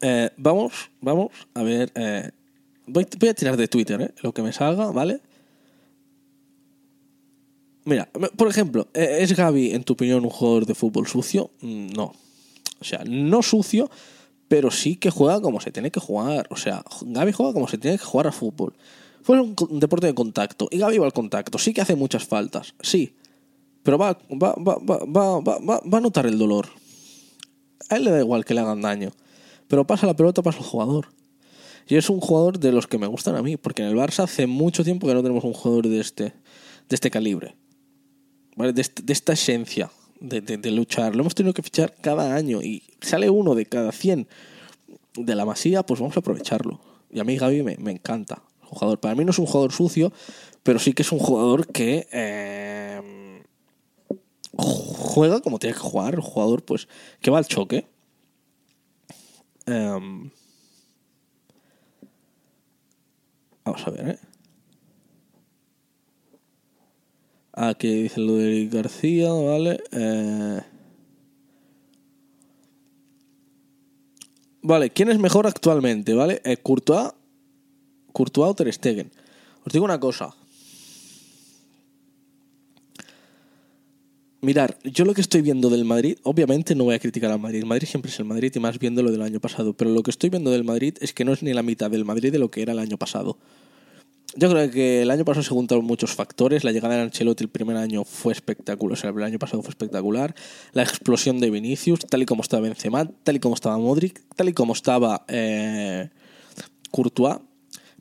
Eh, 0.00 0.30
vamos, 0.36 0.90
vamos 1.00 1.30
a 1.54 1.62
ver. 1.62 1.90
Eh, 1.94 2.30
voy, 2.86 3.06
voy, 3.18 3.28
a 3.28 3.34
tirar 3.34 3.56
de 3.56 3.68
Twitter, 3.68 4.00
¿eh? 4.00 4.14
Lo 4.22 4.32
que 4.32 4.42
me 4.42 4.52
salga, 4.52 4.90
¿vale? 4.90 5.20
Mira, 7.84 8.08
por 8.36 8.48
ejemplo, 8.48 8.88
eh, 8.94 9.18
¿es 9.20 9.36
Gaby, 9.36 9.72
en 9.72 9.84
tu 9.84 9.92
opinión, 9.92 10.24
un 10.24 10.30
jugador 10.30 10.64
de 10.64 10.74
fútbol 10.74 11.06
sucio? 11.06 11.50
Mm, 11.60 11.92
no. 11.92 12.12
O 12.80 12.84
sea, 12.84 13.02
no 13.06 13.42
sucio, 13.42 13.90
pero 14.48 14.70
sí 14.70 14.96
que 14.96 15.10
juega 15.10 15.40
como 15.40 15.60
se 15.60 15.70
tiene 15.70 15.90
que 15.90 16.00
jugar. 16.00 16.46
O 16.50 16.56
sea, 16.56 16.82
Gaby 17.02 17.32
juega 17.32 17.52
como 17.52 17.68
se 17.68 17.78
tiene 17.78 17.98
que 17.98 18.04
jugar 18.04 18.26
a 18.26 18.32
fútbol. 18.32 18.74
Fue 19.24 19.40
un, 19.40 19.56
deporte 19.80 20.06
de 20.06 20.14
contacto. 20.14 20.68
Y 20.70 20.76
Gaby 20.76 20.98
va 20.98 21.06
al 21.06 21.14
contacto. 21.14 21.56
Sí 21.56 21.72
que 21.72 21.80
hace 21.80 21.96
muchas 21.96 22.26
faltas, 22.26 22.74
sí. 22.82 23.16
Pero 23.82 23.96
va, 23.96 24.18
va, 24.30 24.54
va, 24.58 25.40
va, 25.40 25.98
a 25.98 26.00
notar 26.00 26.26
el 26.26 26.36
dolor. 26.36 26.68
A 27.88 27.96
él 27.96 28.04
le 28.04 28.10
da 28.10 28.20
igual 28.20 28.44
que 28.44 28.52
le 28.52 28.60
hagan 28.60 28.82
daño. 28.82 29.12
Pero 29.66 29.86
pasa 29.86 30.06
la 30.06 30.14
pelota, 30.14 30.42
pasa 30.42 30.58
el 30.58 30.66
jugador. 30.66 31.08
Y 31.88 31.96
es 31.96 32.10
un 32.10 32.20
jugador 32.20 32.58
de 32.58 32.70
los 32.70 32.86
que 32.86 32.98
me 32.98 33.06
gustan 33.06 33.34
a 33.34 33.42
mí, 33.42 33.56
porque 33.56 33.80
en 33.80 33.88
el 33.88 33.96
Barça 33.96 34.24
hace 34.24 34.46
mucho 34.46 34.84
tiempo 34.84 35.06
que 35.06 35.14
no 35.14 35.22
tenemos 35.22 35.42
un 35.44 35.54
jugador 35.54 35.88
de 35.88 36.00
este, 36.00 36.24
de 36.24 36.34
este 36.94 37.10
calibre, 37.10 37.56
¿vale? 38.56 38.74
De, 38.74 38.82
esta 38.82 39.32
esencia 39.32 39.90
de 40.20 40.70
luchar. 40.70 41.16
Lo 41.16 41.22
hemos 41.22 41.34
tenido 41.34 41.54
que 41.54 41.62
fichar 41.62 41.94
cada 41.98 42.34
año 42.34 42.60
y 42.60 42.82
sale 43.00 43.30
uno 43.30 43.54
de 43.54 43.64
cada 43.64 43.90
100 43.90 44.28
de 45.16 45.34
la 45.34 45.46
masía, 45.46 45.82
pues 45.82 45.98
vamos 46.00 46.14
a 46.14 46.20
aprovecharlo. 46.20 46.78
Y 47.10 47.20
a 47.20 47.24
mí 47.24 47.38
Gaby 47.38 47.62
me, 47.62 47.76
me 47.78 47.92
encanta. 47.92 48.42
Jugador. 48.64 49.00
Para 49.00 49.14
mí 49.14 49.24
no 49.24 49.30
es 49.30 49.38
un 49.38 49.46
jugador 49.46 49.72
sucio, 49.72 50.12
pero 50.62 50.78
sí 50.78 50.92
que 50.92 51.02
es 51.02 51.12
un 51.12 51.18
jugador 51.18 51.66
que 51.68 52.08
eh, 52.12 53.42
juega 54.56 55.40
como 55.40 55.58
tiene 55.58 55.74
que 55.74 55.80
jugar. 55.80 56.16
Un 56.16 56.22
jugador 56.22 56.64
pues 56.64 56.88
que 57.20 57.30
va 57.30 57.38
al 57.38 57.46
choque. 57.46 57.86
Em, 59.66 60.30
vamos 63.64 63.86
a 63.86 63.90
ver, 63.90 64.08
¿eh? 64.08 64.18
Aquí 67.56 68.02
dice 68.02 68.20
lo 68.20 68.34
García, 68.70 69.32
¿vale? 69.32 69.80
Eh, 69.92 70.60
Vale, 74.66 74.88
¿quién 74.88 75.10
es 75.10 75.18
mejor 75.18 75.46
actualmente? 75.46 76.14
¿Vale? 76.14 76.40
Eh, 76.42 76.56
Courtois, 76.56 77.12
Courtois 78.14 78.50
o 78.50 78.54
Ter 78.54 78.72
Stegen. 78.72 79.10
Os 79.66 79.72
digo 79.72 79.84
una 79.84 79.98
cosa. 79.98 80.34
Mirar, 84.40 84.78
yo 84.84 85.04
lo 85.04 85.14
que 85.14 85.20
estoy 85.20 85.40
viendo 85.40 85.68
del 85.68 85.84
Madrid, 85.84 86.18
obviamente 86.22 86.74
no 86.74 86.84
voy 86.84 86.94
a 86.94 86.98
criticar 86.98 87.32
al 87.32 87.40
Madrid. 87.40 87.64
Madrid 87.64 87.88
siempre 87.88 88.10
es 88.12 88.18
el 88.20 88.26
Madrid 88.26 88.52
y 88.54 88.60
más 88.60 88.78
viendo 88.78 89.02
lo 89.02 89.10
del 89.10 89.22
año 89.22 89.40
pasado. 89.40 89.72
Pero 89.72 89.90
lo 89.90 90.02
que 90.02 90.10
estoy 90.10 90.30
viendo 90.30 90.50
del 90.52 90.62
Madrid 90.62 90.94
es 91.00 91.12
que 91.12 91.24
no 91.24 91.32
es 91.32 91.42
ni 91.42 91.52
la 91.52 91.62
mitad 91.62 91.90
del 91.90 92.04
Madrid 92.04 92.30
de 92.30 92.38
lo 92.38 92.50
que 92.50 92.62
era 92.62 92.72
el 92.72 92.78
año 92.78 92.98
pasado. 92.98 93.36
Yo 94.36 94.50
creo 94.50 94.70
que 94.70 95.02
el 95.02 95.10
año 95.10 95.24
pasado 95.24 95.42
se 95.42 95.50
juntaron 95.50 95.84
muchos 95.84 96.12
factores. 96.14 96.62
La 96.62 96.72
llegada 96.72 96.94
de 96.96 97.02
Ancelotti 97.02 97.42
el 97.42 97.50
primer 97.50 97.76
año 97.76 98.04
fue 98.04 98.32
espectacular. 98.32 98.92
O 98.92 99.00
sea, 99.00 99.10
el 99.10 99.22
año 99.22 99.38
pasado 99.40 99.62
fue 99.62 99.70
espectacular. 99.70 100.36
La 100.72 100.82
explosión 100.82 101.40
de 101.40 101.50
Vinicius, 101.50 102.00
tal 102.00 102.22
y 102.22 102.26
como 102.26 102.42
estaba 102.42 102.62
Benzema, 102.62 103.10
tal 103.24 103.36
y 103.36 103.40
como 103.40 103.54
estaba 103.54 103.78
Modric, 103.78 104.22
tal 104.36 104.50
y 104.50 104.52
como 104.52 104.72
estaba 104.72 105.24
eh, 105.26 106.10
Courtois. 106.90 107.38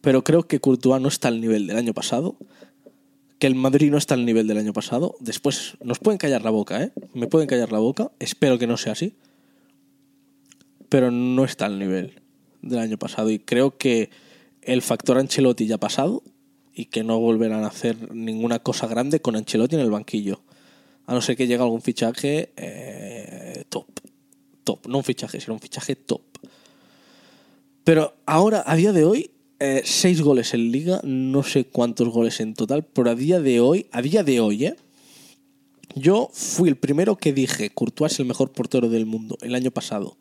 Pero 0.03 0.21
creo 0.21 0.43
que 0.43 0.59
Courtois 0.59 1.01
no 1.01 1.07
está 1.07 1.29
al 1.29 1.39
nivel 1.39 1.65
del 1.65 1.77
año 1.77 1.93
pasado. 1.93 2.35
Que 3.39 3.47
el 3.47 3.55
Madrid 3.55 3.89
no 3.89 3.97
está 3.97 4.15
al 4.15 4.25
nivel 4.25 4.47
del 4.47 4.57
año 4.57 4.73
pasado. 4.73 5.15
Después 5.21 5.77
nos 5.81 5.99
pueden 5.99 6.17
callar 6.17 6.43
la 6.43 6.49
boca, 6.49 6.83
¿eh? 6.83 6.91
Me 7.13 7.27
pueden 7.27 7.47
callar 7.47 7.71
la 7.71 7.79
boca. 7.79 8.11
Espero 8.19 8.59
que 8.59 8.67
no 8.67 8.75
sea 8.75 8.91
así. 8.91 9.15
Pero 10.89 11.09
no 11.09 11.45
está 11.45 11.67
al 11.67 11.79
nivel 11.79 12.21
del 12.61 12.79
año 12.79 12.97
pasado. 12.97 13.29
Y 13.29 13.39
creo 13.39 13.77
que 13.77 14.09
el 14.61 14.81
factor 14.81 15.17
Ancelotti 15.17 15.67
ya 15.67 15.75
ha 15.75 15.79
pasado 15.79 16.21
y 16.73 16.87
que 16.87 17.05
no 17.05 17.17
volverán 17.19 17.63
a 17.63 17.67
hacer 17.67 18.13
ninguna 18.13 18.59
cosa 18.59 18.87
grande 18.87 19.21
con 19.21 19.37
Ancelotti 19.37 19.75
en 19.75 19.81
el 19.83 19.91
banquillo. 19.91 20.41
A 21.05 21.13
no 21.13 21.21
ser 21.21 21.37
que 21.37 21.47
llegue 21.47 21.63
algún 21.63 21.81
fichaje 21.81 22.51
eh, 22.57 23.63
top. 23.69 23.87
Top. 24.65 24.85
No 24.85 24.97
un 24.97 25.05
fichaje, 25.05 25.39
sino 25.39 25.53
un 25.53 25.61
fichaje 25.61 25.95
top. 25.95 26.23
Pero 27.85 28.15
ahora, 28.25 28.63
a 28.65 28.75
día 28.75 28.91
de 28.91 29.05
hoy, 29.05 29.32
eh, 29.65 29.81
seis 29.85 30.21
goles 30.21 30.53
en 30.53 30.73
liga, 30.73 30.99
no 31.05 31.41
sé 31.41 31.63
cuántos 31.63 32.09
goles 32.09 32.41
en 32.41 32.53
total, 32.53 32.83
pero 32.83 33.09
a 33.09 33.15
día 33.15 33.39
de 33.39 33.61
hoy, 33.61 33.87
a 33.93 34.01
día 34.01 34.21
de 34.21 34.41
hoy, 34.41 34.65
¿eh? 34.65 34.75
Yo 35.95 36.29
fui 36.33 36.67
el 36.67 36.75
primero 36.75 37.15
que 37.15 37.31
dije, 37.31 37.69
Courtois 37.69 38.11
es 38.11 38.19
el 38.19 38.25
mejor 38.25 38.51
portero 38.51 38.89
del 38.89 39.05
mundo 39.05 39.37
el 39.41 39.55
año 39.55 39.71
pasado. 39.71 40.17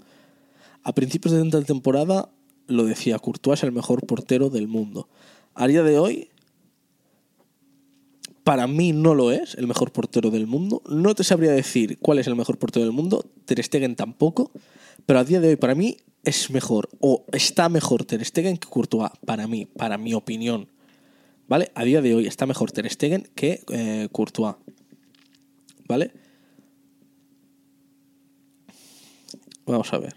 A 0.85 0.95
principios 0.95 1.35
de 1.35 1.43
esta 1.43 1.61
temporada 1.63 2.31
lo 2.69 2.85
decía, 2.85 3.19
Courtois 3.19 3.59
es 3.59 3.65
el 3.65 3.73
mejor 3.73 4.07
portero 4.07 4.49
del 4.49 4.69
mundo. 4.69 5.09
A 5.55 5.67
día 5.67 5.83
de 5.83 5.99
hoy, 5.99 6.29
para 8.45 8.69
mí 8.69 8.93
no 8.93 9.17
lo 9.17 9.33
es 9.33 9.57
el 9.57 9.67
mejor 9.67 9.91
portero 9.91 10.31
del 10.31 10.47
mundo. 10.47 10.83
No 10.89 11.17
te 11.17 11.25
sabría 11.25 11.51
decir 11.51 11.99
cuál 11.99 12.21
es 12.21 12.29
el 12.29 12.37
mejor 12.37 12.59
portero 12.59 12.85
del 12.85 12.95
mundo. 12.95 13.25
Ter 13.45 13.61
Stegen 13.61 13.97
tampoco. 13.97 14.53
Pero 15.05 15.19
a 15.19 15.25
día 15.25 15.41
de 15.41 15.49
hoy, 15.49 15.57
para 15.57 15.75
mí, 15.75 15.97
es 16.25 16.51
mejor. 16.51 16.89
O 17.01 17.25
está 17.33 17.69
mejor 17.69 18.05
Ter 18.05 18.25
Stegen 18.25 18.57
que 18.57 18.69
Courtois. 18.69 19.11
Para 19.25 19.47
mí, 19.47 19.67
para 19.67 19.99
mi 19.99 20.15
opinión. 20.15 20.69
¿Vale? 21.49 21.71
A 21.75 21.85
día 21.85 22.01
de 22.01 22.15
hoy 22.15 22.27
está 22.27 22.47
mejor 22.47 22.73
Ter 22.73 22.89
Stegen 22.91 23.29
que 23.35 23.65
eh, 23.71 24.09
Courtois. 24.13 24.57
¿Vale? 25.89 26.13
Vamos 29.67 29.93
a 29.93 29.99
ver. 29.99 30.17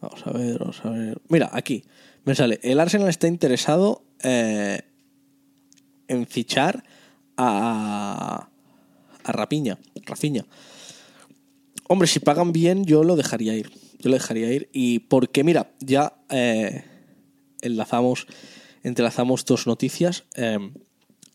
Vamos 0.00 0.26
a 0.26 0.30
ver, 0.30 0.58
vamos 0.58 0.84
a 0.84 0.90
ver. 0.90 1.20
Mira, 1.28 1.50
aquí 1.52 1.84
me 2.24 2.34
sale. 2.34 2.60
El 2.62 2.80
Arsenal 2.80 3.08
está 3.08 3.26
interesado 3.26 4.04
eh, 4.22 4.82
en 6.08 6.26
fichar 6.26 6.84
a, 7.36 8.48
a 9.24 9.32
Rapiña. 9.32 9.78
Rafiña. 10.04 10.44
Hombre, 11.88 12.08
si 12.08 12.20
pagan 12.20 12.52
bien, 12.52 12.84
yo 12.84 13.04
lo 13.04 13.16
dejaría 13.16 13.54
ir. 13.54 13.70
Yo 14.06 14.10
lo 14.10 14.14
dejaría 14.18 14.52
ir. 14.52 14.68
Y 14.72 15.00
porque, 15.00 15.42
mira, 15.42 15.72
ya 15.80 16.12
eh, 16.30 16.84
enlazamos, 17.60 18.28
entrelazamos 18.84 19.44
dos 19.44 19.66
noticias. 19.66 20.22
Eh, 20.36 20.60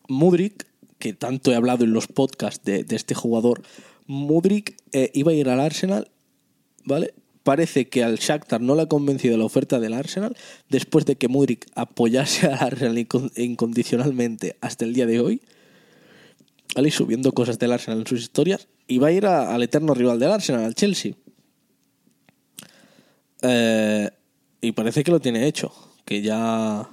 Mudrik, 0.08 0.66
que 0.98 1.12
tanto 1.12 1.52
he 1.52 1.54
hablado 1.54 1.84
en 1.84 1.92
los 1.92 2.06
podcasts 2.06 2.64
de, 2.64 2.86
este 2.88 3.14
jugador, 3.14 3.60
Mudrik 4.06 4.74
eh, 4.92 5.10
iba 5.12 5.32
a 5.32 5.34
ir 5.34 5.50
al 5.50 5.60
Arsenal, 5.60 6.10
¿vale? 6.84 7.12
Parece 7.42 7.90
que 7.90 8.04
al 8.04 8.16
Shakhtar 8.16 8.62
no 8.62 8.74
le 8.74 8.82
ha 8.82 8.86
convencido 8.86 9.36
la 9.36 9.44
oferta 9.44 9.78
del 9.78 9.92
Arsenal 9.92 10.34
después 10.70 11.04
de 11.04 11.16
que 11.16 11.28
Mudrik 11.28 11.66
apoyase 11.74 12.46
al 12.52 12.58
Arsenal 12.58 12.96
incon- 12.96 13.32
incondicionalmente 13.36 14.56
hasta 14.62 14.86
el 14.86 14.94
día 14.94 15.04
de 15.04 15.20
hoy. 15.20 15.42
¿Vale? 16.74 16.90
Subiendo 16.90 17.32
cosas 17.32 17.58
del 17.58 17.72
Arsenal 17.72 18.00
en 18.00 18.06
sus 18.06 18.22
historias. 18.22 18.66
Y 18.88 18.96
va 18.96 19.08
a 19.08 19.12
ir 19.12 19.26
al 19.26 19.62
eterno 19.62 19.92
rival 19.92 20.18
del 20.18 20.32
Arsenal, 20.32 20.64
al 20.64 20.74
Chelsea. 20.74 21.12
Eh, 23.42 24.10
y 24.60 24.72
parece 24.72 25.04
que 25.04 25.10
lo 25.10 25.20
tiene 25.20 25.46
hecho. 25.46 25.72
Que 26.04 26.22
ya. 26.22 26.88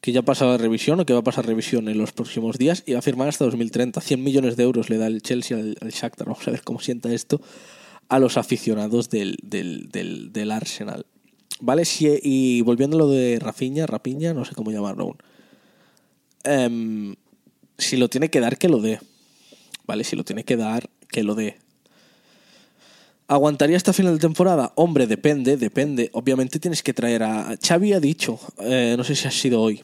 Que 0.00 0.12
ya 0.12 0.20
ha 0.20 0.24
pasado 0.24 0.58
revisión 0.58 0.98
o 0.98 1.06
que 1.06 1.12
va 1.12 1.20
a 1.20 1.24
pasar 1.24 1.46
revisión 1.46 1.88
en 1.88 1.96
los 1.96 2.12
próximos 2.12 2.58
días 2.58 2.82
y 2.86 2.92
va 2.92 2.98
a 2.98 3.02
firmar 3.02 3.28
hasta 3.28 3.44
2030. 3.44 4.00
100 4.00 4.22
millones 4.22 4.56
de 4.56 4.64
euros 4.64 4.90
le 4.90 4.98
da 4.98 5.06
el 5.06 5.22
Chelsea 5.22 5.56
al, 5.56 5.76
al 5.80 5.90
Shakhtar. 5.90 6.26
Vamos 6.26 6.46
a 6.48 6.50
ver 6.50 6.62
cómo 6.62 6.80
sienta 6.80 7.12
esto 7.12 7.40
a 8.08 8.18
los 8.18 8.36
aficionados 8.36 9.08
del, 9.10 9.38
del, 9.42 9.88
del, 9.90 10.32
del 10.32 10.50
Arsenal. 10.50 11.06
¿Vale? 11.60 11.84
Si, 11.84 12.08
y 12.22 12.60
volviendo 12.62 12.96
a 12.96 12.98
lo 12.98 13.08
de 13.08 13.38
Rafinha, 13.40 13.86
Rapiña, 13.86 14.34
no 14.34 14.44
sé 14.44 14.54
cómo 14.54 14.70
llamarlo 14.72 15.04
aún. 15.04 15.16
Em, 16.44 17.14
si 17.78 17.96
lo 17.96 18.08
tiene 18.08 18.28
que 18.28 18.40
dar, 18.40 18.58
que 18.58 18.68
lo 18.68 18.80
dé. 18.80 19.00
¿Vale? 19.86 20.04
Si 20.04 20.16
lo 20.16 20.24
tiene 20.24 20.44
que 20.44 20.56
dar, 20.56 20.90
que 21.08 21.22
lo 21.22 21.34
dé. 21.34 21.61
¿Aguantaría 23.28 23.76
hasta 23.76 23.92
final 23.92 24.14
de 24.14 24.20
temporada? 24.20 24.72
Hombre, 24.76 25.06
depende, 25.06 25.56
depende. 25.56 26.10
Obviamente 26.12 26.58
tienes 26.58 26.82
que 26.82 26.92
traer 26.92 27.22
a... 27.22 27.56
Xavi 27.56 27.92
ha 27.92 28.00
dicho, 28.00 28.38
eh, 28.60 28.94
no 28.96 29.04
sé 29.04 29.14
si 29.14 29.26
ha 29.26 29.30
sido 29.30 29.60
hoy, 29.60 29.82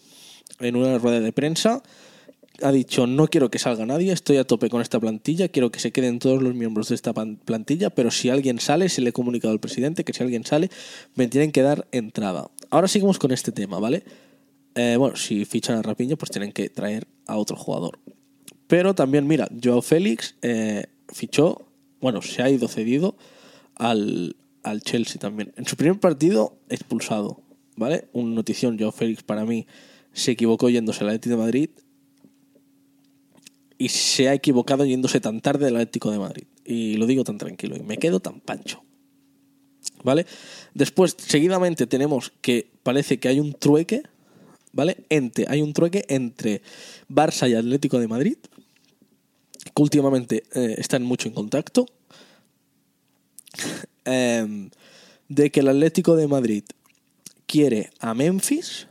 en 0.61 0.77
una 0.77 0.99
rueda 0.99 1.21
de 1.21 1.33
prensa, 1.33 1.83
ha 2.63 2.73
dicho, 2.73 3.07
no 3.07 3.29
quiero 3.29 3.51
que 3.51 3.59
salga 3.59 3.87
nadie, 3.87 4.13
estoy 4.13 4.37
a 4.37 4.45
tope 4.45 4.69
con 4.69 4.83
esta 4.83 4.99
plantilla, 4.99 5.49
quiero 5.49 5.71
que 5.71 5.79
se 5.79 5.93
queden 5.93 6.19
todos 6.19 6.43
los 6.43 6.55
miembros 6.55 6.89
de 6.89 6.97
esta 6.97 7.13
plantilla, 7.13 7.91
pero 7.91 8.11
si 8.11 8.31
alguien 8.31 8.59
sale, 8.59 8.89
se 8.89 9.01
le 9.01 9.11
he 9.11 9.13
comunicado 9.13 9.53
al 9.53 9.61
presidente 9.61 10.05
que 10.05 10.13
si 10.13 10.23
alguien 10.23 10.45
sale, 10.45 10.71
me 11.15 11.29
tienen 11.29 11.53
que 11.53 11.63
dar 11.63 11.87
entrada. 11.93 12.51
Ahora 12.71 12.89
seguimos 12.89 13.19
con 13.19 13.31
este 13.31 13.53
tema, 13.53 13.79
¿vale? 13.79 14.03
Eh, 14.75 14.97
bueno, 14.99 15.17
si 15.17 15.45
fichan 15.45 15.79
a 15.79 15.83
Rapiña, 15.83 16.17
pues 16.17 16.31
tienen 16.31 16.53
que 16.53 16.69
traer 16.69 17.07
a 17.27 17.37
otro 17.37 17.57
jugador. 17.57 18.01
Pero 18.67 18.95
también, 18.95 19.27
mira, 19.27 19.49
Joao 19.63 19.81
Félix 19.81 20.35
eh, 20.43 20.87
fichó, 21.09 21.68
bueno, 22.01 22.23
se 22.23 22.43
ha 22.43 22.51
ido 22.51 22.69
cedido 22.69 23.17
al, 23.75 24.37
al 24.63 24.83
Chelsea 24.83 25.19
también. 25.19 25.53
En 25.57 25.67
su 25.67 25.77
primer 25.77 25.99
partido, 25.99 26.59
expulsado, 26.69 27.41
¿vale? 27.77 28.09
Un 28.13 28.35
notición, 28.35 28.79
Joao 28.79 28.93
Félix 28.93 29.23
para 29.23 29.45
mí 29.45 29.67
se 30.13 30.33
equivocó 30.33 30.69
yéndose 30.69 31.05
al 31.05 31.11
Atlético 31.11 31.37
de 31.37 31.43
Madrid 31.43 31.71
y 33.79 33.89
se 33.89 34.29
ha 34.29 34.35
equivocado 34.35 34.85
yéndose 34.85 35.21
tan 35.21 35.41
tarde 35.41 35.67
del 35.67 35.77
Atlético 35.77 36.11
de 36.11 36.19
Madrid. 36.19 36.45
Y 36.65 36.97
lo 36.97 37.07
digo 37.07 37.25
tan 37.25 37.39
tranquilo 37.39 37.77
y 37.77 37.81
me 37.81 37.97
quedo 37.99 38.21
tan 38.21 38.41
pancho. 38.41 38.83
¿Vale? 40.03 40.27
Después, 40.75 41.17
seguidamente 41.17 41.87
tenemos 41.87 42.33
que 42.41 42.71
parece 42.83 43.19
que 43.19 43.29
hay 43.29 43.41
un 43.41 43.55
trueque, 43.55 44.03
¿vale? 44.73 45.05
Entre, 45.09 45.47
hay 45.49 45.63
un 45.63 45.73
trueque 45.73 46.05
entre 46.09 46.63
Barça 47.09 47.49
y 47.49 47.55
Atlético 47.55 47.99
de 47.99 48.09
Madrid, 48.09 48.37
últimamente 49.83 50.45
eh, 50.55 50.75
están 50.79 51.03
mucho 51.03 51.29
en 51.29 51.35
contacto, 51.35 51.87
Em, 54.05 54.71
de 55.29 55.51
que 55.51 55.61
el 55.61 55.69
Atlético 55.69 56.17
de 56.17 56.27
Madrid 56.29 56.65
quiere 57.47 57.91
a 58.01 58.15
Memphis 58.15 58.87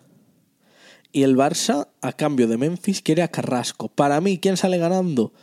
y 1.12 1.24
el 1.24 1.36
Barça, 1.36 1.88
a 2.02 2.14
cambio 2.14 2.48
de 2.48 2.58
Memphis, 2.58 3.02
quiere 3.02 3.24
a 3.24 3.28
Carrasco. 3.30 3.88
Para 3.88 4.22
mí, 4.22 4.38
¿quién 4.38 4.58
sale 4.58 4.78
ganando? 4.78 5.34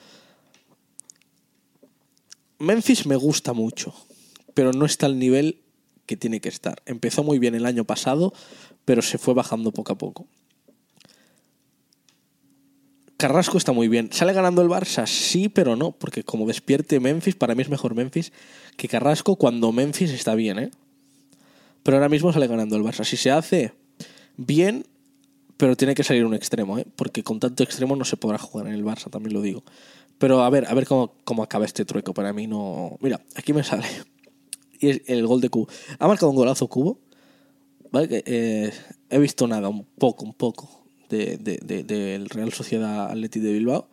Memphis 2.61 3.07
me 3.07 3.17
gusta 3.17 3.53
mucho, 3.53 3.93
pero 4.55 4.73
no 4.73 4.87
está 4.87 5.07
al 5.07 5.19
nivel 5.19 5.61
que 6.07 6.17
tiene 6.17 6.41
que 6.41 6.51
estar. 6.51 6.81
Empezó 6.87 7.25
muy 7.25 7.41
bien 7.41 7.57
el 7.57 7.67
año 7.67 7.85
pasado, 7.85 8.33
pero 8.85 9.03
se 9.03 9.19
fue 9.19 9.35
bajando 9.35 9.73
poco 9.73 9.95
a 9.95 9.99
poco. 9.99 10.29
Carrasco 13.25 13.57
está 13.57 13.73
muy 13.73 13.89
bien. 13.89 14.11
¿Sale 14.13 14.35
ganando 14.35 14.61
el 14.61 14.69
Barça? 14.69 15.07
Sí, 15.07 15.49
pero 15.49 15.77
no, 15.77 15.93
porque 15.93 16.25
como 16.25 16.47
despierte 16.47 17.01
Memphis, 17.01 17.35
para 17.35 17.55
mí 17.55 17.63
es 17.63 17.71
mejor 17.71 17.95
Memphis 17.95 18.35
que 18.77 18.87
Carrasco 18.87 19.37
cuando 19.37 19.73
Memphis 19.73 20.11
está 20.11 20.35
bien, 20.35 20.59
¿eh? 20.59 20.71
Pero 21.83 21.97
ahora 21.97 22.11
mismo 22.11 22.35
sale 22.35 22.47
ganando 22.49 22.77
el 22.77 22.83
Barça. 22.83 23.03
Si 23.03 23.17
se 23.17 23.31
hace 23.31 23.73
bien, 24.37 24.85
pero 25.57 25.75
tiene 25.75 25.95
que 25.95 26.05
salir 26.05 26.27
un 26.27 26.35
extremo, 26.35 26.79
¿eh? 26.79 26.85
Porque 26.97 27.23
con 27.23 27.41
tanto 27.41 27.63
extremo 27.63 27.97
no 27.97 28.05
se 28.05 28.19
podrá 28.19 28.37
jugar 28.37 28.67
en 28.67 28.75
el 28.75 28.85
Barça, 28.85 29.09
también 29.09 29.33
lo 29.33 29.41
digo. 29.41 29.65
Pero 30.19 30.43
a 30.43 30.51
ver, 30.51 30.67
a 30.69 30.75
ver 30.75 30.87
cómo, 30.87 31.15
cómo 31.25 31.43
acaba 31.43 31.65
este 31.65 31.87
trueco. 31.87 32.13
Para 32.13 32.35
mí 32.35 32.47
no. 32.47 32.99
Mira, 33.01 33.23
aquí 33.37 33.55
me 33.55 33.65
sale. 33.65 33.87
Y 34.81 34.91
es 34.91 35.01
el 35.07 35.27
gol 35.27 35.41
de 35.41 35.49
Cubo. 35.49 35.67
Ha 35.99 36.07
marcado 36.07 36.29
un 36.29 36.37
golazo 36.37 36.69
Cubo. 36.69 36.99
¿Vale? 37.91 38.23
Eh, 38.27 38.71
he 39.09 39.19
visto 39.19 39.47
nada, 39.47 39.71
un 39.71 39.87
poco, 39.87 40.27
un 40.27 40.35
poco 40.35 40.84
del 41.09 41.43
de, 41.43 42.27
Real 42.29 42.53
Sociedad 42.53 43.11
Atleti 43.11 43.40
de 43.40 43.53
Bilbao. 43.53 43.88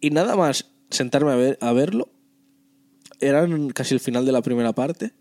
Y 0.00 0.10
nada 0.10 0.36
más 0.36 0.70
sentarme 0.90 1.32
a, 1.32 1.36
ver, 1.36 1.58
a 1.60 1.72
verlo. 1.72 2.08
Eran 3.20 3.70
casi 3.70 3.94
el 3.94 4.00
final 4.00 4.26
de 4.26 4.32
la 4.32 4.42
primera 4.42 4.72
parte. 4.72 5.12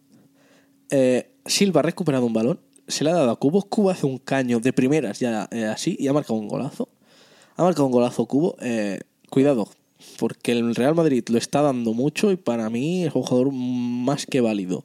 Eh, 0.89 1.31
Silva 1.45 1.81
ha 1.81 1.83
recuperado 1.83 2.25
un 2.25 2.33
balón. 2.33 2.59
Se 2.87 3.03
le 3.03 3.11
ha 3.11 3.13
dado 3.13 3.31
a 3.31 3.35
Cubo. 3.37 3.61
Cubo 3.63 3.89
hace 3.89 4.05
un 4.05 4.17
caño 4.17 4.59
de 4.59 4.73
primeras 4.73 5.19
ya 5.19 5.47
eh, 5.51 5.65
así 5.65 5.95
y 5.99 6.07
ha 6.07 6.13
marcado 6.13 6.35
un 6.35 6.47
golazo. 6.47 6.89
Ha 7.55 7.63
marcado 7.63 7.85
un 7.85 7.91
golazo 7.91 8.25
Cubo. 8.25 8.57
cuidado, 9.29 9.69
porque 10.17 10.51
el 10.51 10.75
Real 10.75 10.95
Madrid 10.95 11.23
lo 11.29 11.37
está 11.37 11.61
dando 11.61 11.93
mucho 11.93 12.31
y 12.31 12.35
para 12.35 12.69
mí 12.69 13.05
es 13.05 13.13
un 13.15 13.23
jugador 13.23 13.51
más 13.53 14.25
que 14.25 14.41
válido. 14.41 14.83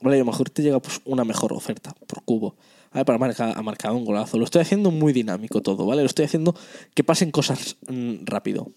Vale, 0.00 0.16
a 0.16 0.20
lo 0.20 0.26
mejor 0.26 0.50
te 0.50 0.62
llega 0.62 0.80
pues, 0.80 1.00
una 1.04 1.24
mejor 1.24 1.52
oferta 1.52 1.94
por 2.06 2.22
cubo. 2.22 2.54
¿Vale? 2.92 3.04
Para 3.04 3.18
marcar, 3.18 3.52
ha 3.56 3.62
marcado 3.62 3.96
un 3.96 4.04
golazo. 4.04 4.38
Lo 4.38 4.44
estoy 4.44 4.62
haciendo 4.62 4.90
muy 4.90 5.12
dinámico 5.12 5.62
todo, 5.62 5.86
¿vale? 5.86 6.02
Lo 6.02 6.06
estoy 6.06 6.24
haciendo 6.24 6.54
que 6.94 7.04
pasen 7.04 7.30
cosas 7.30 7.76
mm, 7.88 8.24
rápido. 8.24 8.72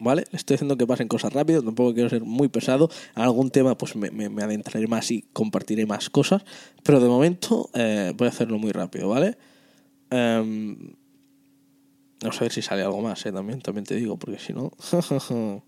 ¿Vale? 0.00 0.24
Le 0.30 0.36
estoy 0.36 0.54
haciendo 0.54 0.76
que 0.76 0.86
pasen 0.86 1.08
cosas 1.08 1.32
rápido, 1.32 1.60
tampoco 1.60 1.92
quiero 1.92 2.08
ser 2.08 2.22
muy 2.22 2.48
pesado. 2.48 2.88
En 3.16 3.22
algún 3.22 3.50
tema 3.50 3.76
pues 3.76 3.96
me, 3.96 4.10
me, 4.10 4.42
adentraré 4.42 4.86
más 4.86 5.10
y 5.10 5.22
compartiré 5.32 5.86
más 5.86 6.08
cosas. 6.08 6.44
Pero 6.84 7.00
de 7.00 7.08
momento 7.08 7.68
eh, 7.74 8.12
voy 8.16 8.26
a 8.26 8.30
hacerlo 8.30 8.58
muy 8.58 8.70
rápido, 8.70 9.08
¿vale? 9.08 9.36
Um, 10.10 10.76
Vamos 12.20 12.40
a 12.40 12.44
ver 12.44 12.52
si 12.52 12.62
sale 12.62 12.82
algo 12.82 13.00
más, 13.00 13.24
¿eh? 13.26 13.32
también, 13.32 13.60
también 13.60 13.84
te 13.84 13.94
digo, 13.94 14.16
porque 14.16 14.38
si 14.38 14.52
no... 14.52 14.72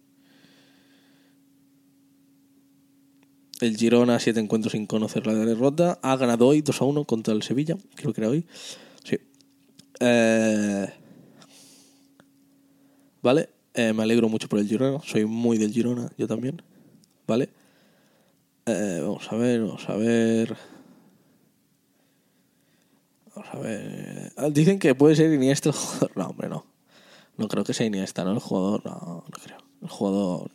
el 3.61 3.77
Girona, 3.77 4.19
siete 4.19 4.41
encuentros 4.41 4.73
sin 4.73 4.87
conocer 4.87 5.27
la 5.27 5.35
derrota. 5.35 5.99
Ha 6.03 6.17
ganado 6.17 6.47
hoy 6.47 6.63
2 6.63 6.81
a 6.81 6.85
1 6.85 7.05
contra 7.05 7.35
el 7.35 7.43
Sevilla, 7.43 7.77
creo 7.95 8.13
que 8.13 8.21
era 8.21 8.31
hoy. 8.31 8.47
Sí. 9.05 9.19
Eh, 10.01 10.93
vale, 13.23 13.51
eh, 13.75 13.93
me 13.93 14.03
alegro 14.03 14.29
mucho 14.29 14.49
por 14.49 14.59
el 14.59 14.69
Girona. 14.69 15.01
Soy 15.05 15.25
muy 15.27 15.59
del 15.59 15.73
Girona, 15.73 16.11
yo 16.17 16.27
también. 16.27 16.63
Vale. 17.27 17.51
Eh, 18.67 19.01
vamos 19.03 19.31
a 19.31 19.37
ver, 19.37 19.61
vamos 19.63 19.89
a 19.89 19.97
ver. 19.97 20.57
Vamos 23.35 23.49
a 23.53 23.59
ver. 23.59 24.33
Ah, 24.37 24.49
dicen 24.51 24.79
que 24.79 24.95
puede 24.95 25.17
ser 25.17 25.33
Iniesta 25.33 25.71
el 25.71 25.75
jugador. 25.75 26.13
No, 26.17 26.27
hombre, 26.29 26.49
no. 26.49 26.67
No 27.37 27.49
creo 27.49 27.65
que 27.65 27.75
sea 27.75 27.87
Iniesta, 27.87 28.25
¿no? 28.25 28.33
El 28.33 28.41
jugador, 28.41 28.85
no, 28.85 29.25
no 29.27 29.39
creo. 29.43 29.59
El 29.83 29.89
jugador 29.89 30.51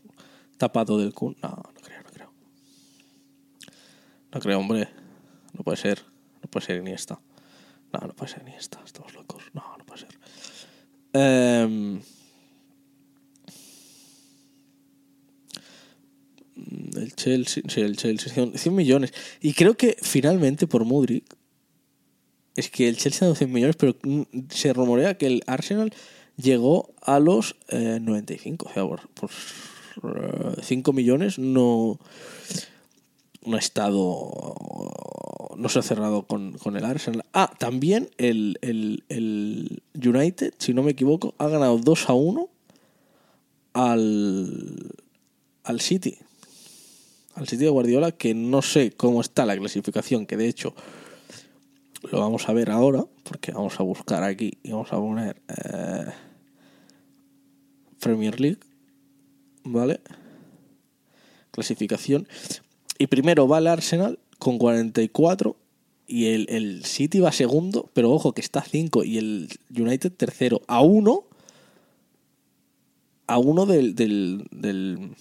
tapado 0.57 0.97
del 0.97 1.13
Kun, 1.13 1.35
no, 1.41 1.49
no 1.49 1.81
creo, 1.81 2.03
no 4.35 4.41
creo. 4.41 4.59
Hombre. 4.59 4.89
No 5.53 5.63
puede 5.63 5.77
ser. 5.77 6.03
No 6.43 6.49
puede 6.49 6.65
ser 6.65 6.77
Iniesta. 6.77 7.19
No, 7.91 8.07
no 8.07 8.13
puede 8.13 8.31
ser 8.33 8.41
Iniesta. 8.43 8.81
Estamos 8.85 9.13
locos. 9.13 9.43
No, 9.53 9.63
no 9.77 9.85
puede 9.85 10.01
ser. 10.01 10.19
Eh, 11.13 11.99
el 16.95 17.15
Chelsea, 17.15 17.63
sí, 17.67 17.81
el 17.81 17.95
Chelsea, 17.95 18.51
100 18.53 18.75
millones. 18.75 19.13
Y 19.41 19.53
creo 19.53 19.75
que 19.75 19.97
finalmente 20.01 20.67
por 20.67 20.85
Mudrik 20.85 21.25
es 22.55 22.69
que 22.69 22.87
el 22.87 22.97
Chelsea 22.97 23.21
ha 23.21 23.27
dado 23.27 23.35
100 23.35 23.51
millones, 23.51 23.75
pero 23.77 23.95
mm, 24.03 24.21
se 24.49 24.73
rumorea 24.73 25.17
que 25.17 25.27
el 25.27 25.43
Arsenal 25.47 25.93
llegó 26.37 26.93
a 27.01 27.19
los 27.19 27.55
95. 27.71 28.67
Eh, 28.75 28.81
o 28.81 28.97
sea, 28.97 29.07
por, 29.13 29.29
5 30.61 30.91
eh, 30.91 30.93
millones 30.93 31.39
no, 31.39 31.99
no 33.45 33.55
ha 33.55 33.59
estado. 33.59 34.55
No 35.57 35.69
se 35.69 35.79
ha 35.79 35.83
cerrado 35.83 36.23
con, 36.23 36.57
el 36.65 36.85
Arsenal. 36.85 37.23
Ah, 37.33 37.51
también 37.57 38.09
el, 38.17 38.57
el, 38.61 39.81
United, 39.93 40.53
si 40.57 40.73
no 40.73 40.83
me 40.83 40.91
equivoco, 40.91 41.33
ha 41.37 41.47
ganado 41.47 41.77
2 41.77 42.09
a 42.09 42.13
1 42.13 42.49
al, 43.73 44.91
al 45.63 45.81
City. 45.81 46.17
Al 47.35 47.47
City 47.47 47.63
de 47.63 47.69
Guardiola, 47.69 48.11
que 48.11 48.33
no 48.33 48.61
sé 48.61 48.91
cómo 48.91 49.21
está 49.21 49.45
la 49.45 49.57
clasificación, 49.57 50.25
que 50.25 50.37
de 50.37 50.47
hecho 50.47 50.73
lo 52.11 52.19
vamos 52.19 52.47
a 52.49 52.53
ver 52.53 52.69
ahora, 52.69 53.05
porque 53.23 53.51
vamos 53.51 53.79
a 53.79 53.83
buscar 53.83 54.23
aquí 54.23 54.57
y 54.63 54.71
vamos 54.71 54.91
a 54.91 54.97
poner 54.97 55.41
eh, 55.47 56.11
Premier 57.99 58.39
League, 58.39 58.59
¿vale? 59.63 60.01
Clasificación. 61.51 62.27
Y 62.97 63.07
primero 63.07 63.47
va 63.47 63.57
el 63.59 63.67
Arsenal 63.67 64.19
con 64.39 64.57
44 64.57 65.55
y 66.07 66.27
el, 66.27 66.47
el 66.49 66.85
City 66.85 67.19
va 67.19 67.31
segundo, 67.31 67.89
pero 67.93 68.11
ojo 68.11 68.33
que 68.33 68.41
está 68.41 68.61
5 68.61 69.03
y 69.03 69.17
el 69.17 69.49
United 69.75 70.11
tercero, 70.11 70.61
a 70.67 70.81
1 70.81 71.23
a 73.27 73.39
uno 73.39 73.65
del, 73.65 73.95
del, 73.95 74.45
del, 74.51 75.15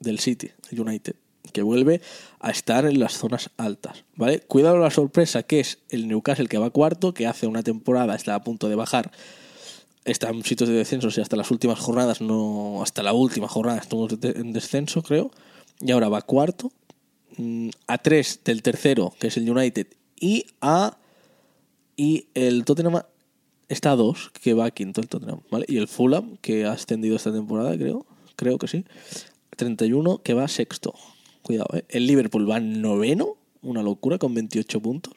del 0.00 0.18
City, 0.18 0.50
el 0.70 0.80
United 0.80 1.14
que 1.52 1.62
vuelve 1.62 2.00
a 2.38 2.50
estar 2.50 2.84
en 2.84 3.00
las 3.00 3.14
zonas 3.14 3.50
altas, 3.56 4.04
¿vale? 4.14 4.40
Cuidado 4.40 4.78
la 4.78 4.90
sorpresa 4.90 5.42
que 5.42 5.58
es 5.58 5.78
el 5.88 6.06
Newcastle 6.06 6.46
que 6.46 6.58
va 6.58 6.70
cuarto, 6.70 7.12
que 7.12 7.26
hace 7.26 7.48
una 7.48 7.64
temporada 7.64 8.14
está 8.14 8.36
a 8.36 8.44
punto 8.44 8.68
de 8.68 8.76
bajar, 8.76 9.10
está 10.04 10.28
en 10.28 10.44
sitios 10.44 10.68
de 10.68 10.76
descenso, 10.76 11.08
y 11.14 11.20
hasta 11.20 11.36
las 11.36 11.50
últimas 11.50 11.80
jornadas 11.80 12.20
no, 12.20 12.82
hasta 12.82 13.02
la 13.02 13.12
última 13.12 13.48
jornada 13.48 13.80
estuvo 13.80 14.08
en 14.22 14.52
descenso, 14.52 15.02
creo, 15.02 15.32
y 15.80 15.90
ahora 15.90 16.08
va 16.08 16.22
cuarto, 16.22 16.72
mm, 17.36 17.70
a 17.86 17.98
tres 17.98 18.40
del 18.44 18.62
tercero, 18.62 19.14
que 19.18 19.28
es 19.28 19.36
el 19.36 19.50
United, 19.50 19.86
y 20.18 20.46
a 20.60 20.96
y 21.96 22.28
el 22.34 22.64
Tottenham 22.64 23.02
está 23.68 23.92
a 23.92 23.96
dos, 23.96 24.30
que 24.42 24.54
va 24.54 24.66
a 24.66 24.70
quinto 24.70 25.00
el 25.02 25.08
Tottenham, 25.08 25.40
¿vale? 25.50 25.66
Y 25.68 25.76
el 25.76 25.86
Fulham, 25.86 26.38
que 26.38 26.64
ha 26.64 26.72
ascendido 26.72 27.16
esta 27.16 27.30
temporada, 27.30 27.76
creo, 27.76 28.06
creo 28.36 28.56
que 28.56 28.68
sí, 28.68 28.84
31, 29.56 30.22
que 30.22 30.32
va 30.32 30.48
sexto. 30.48 30.94
Cuidado, 31.42 31.68
¿eh? 31.76 31.84
El 31.90 32.06
Liverpool 32.06 32.50
va 32.50 32.58
noveno, 32.60 33.36
una 33.60 33.82
locura, 33.82 34.16
con 34.16 34.32
28 34.34 34.80
puntos. 34.80 35.14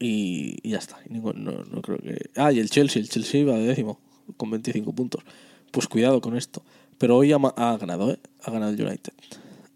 Y, 0.00 0.68
ya 0.68 0.78
está. 0.78 0.98
No, 1.08 1.32
no, 1.32 1.82
creo 1.82 1.98
que. 1.98 2.30
Ah, 2.34 2.50
y 2.52 2.58
el 2.58 2.70
Chelsea, 2.70 3.00
el 3.00 3.08
Chelsea 3.08 3.44
va 3.44 3.58
décimo, 3.58 4.00
con 4.36 4.50
25 4.50 4.92
puntos. 4.92 5.22
Pues 5.70 5.86
cuidado 5.86 6.20
con 6.20 6.36
esto. 6.36 6.64
Pero 7.00 7.16
hoy 7.16 7.32
ha, 7.32 7.38
ganado, 7.38 8.12
¿eh? 8.12 8.20
Ha 8.42 8.50
ganado 8.50 8.72
el 8.72 8.86
United. 8.86 9.14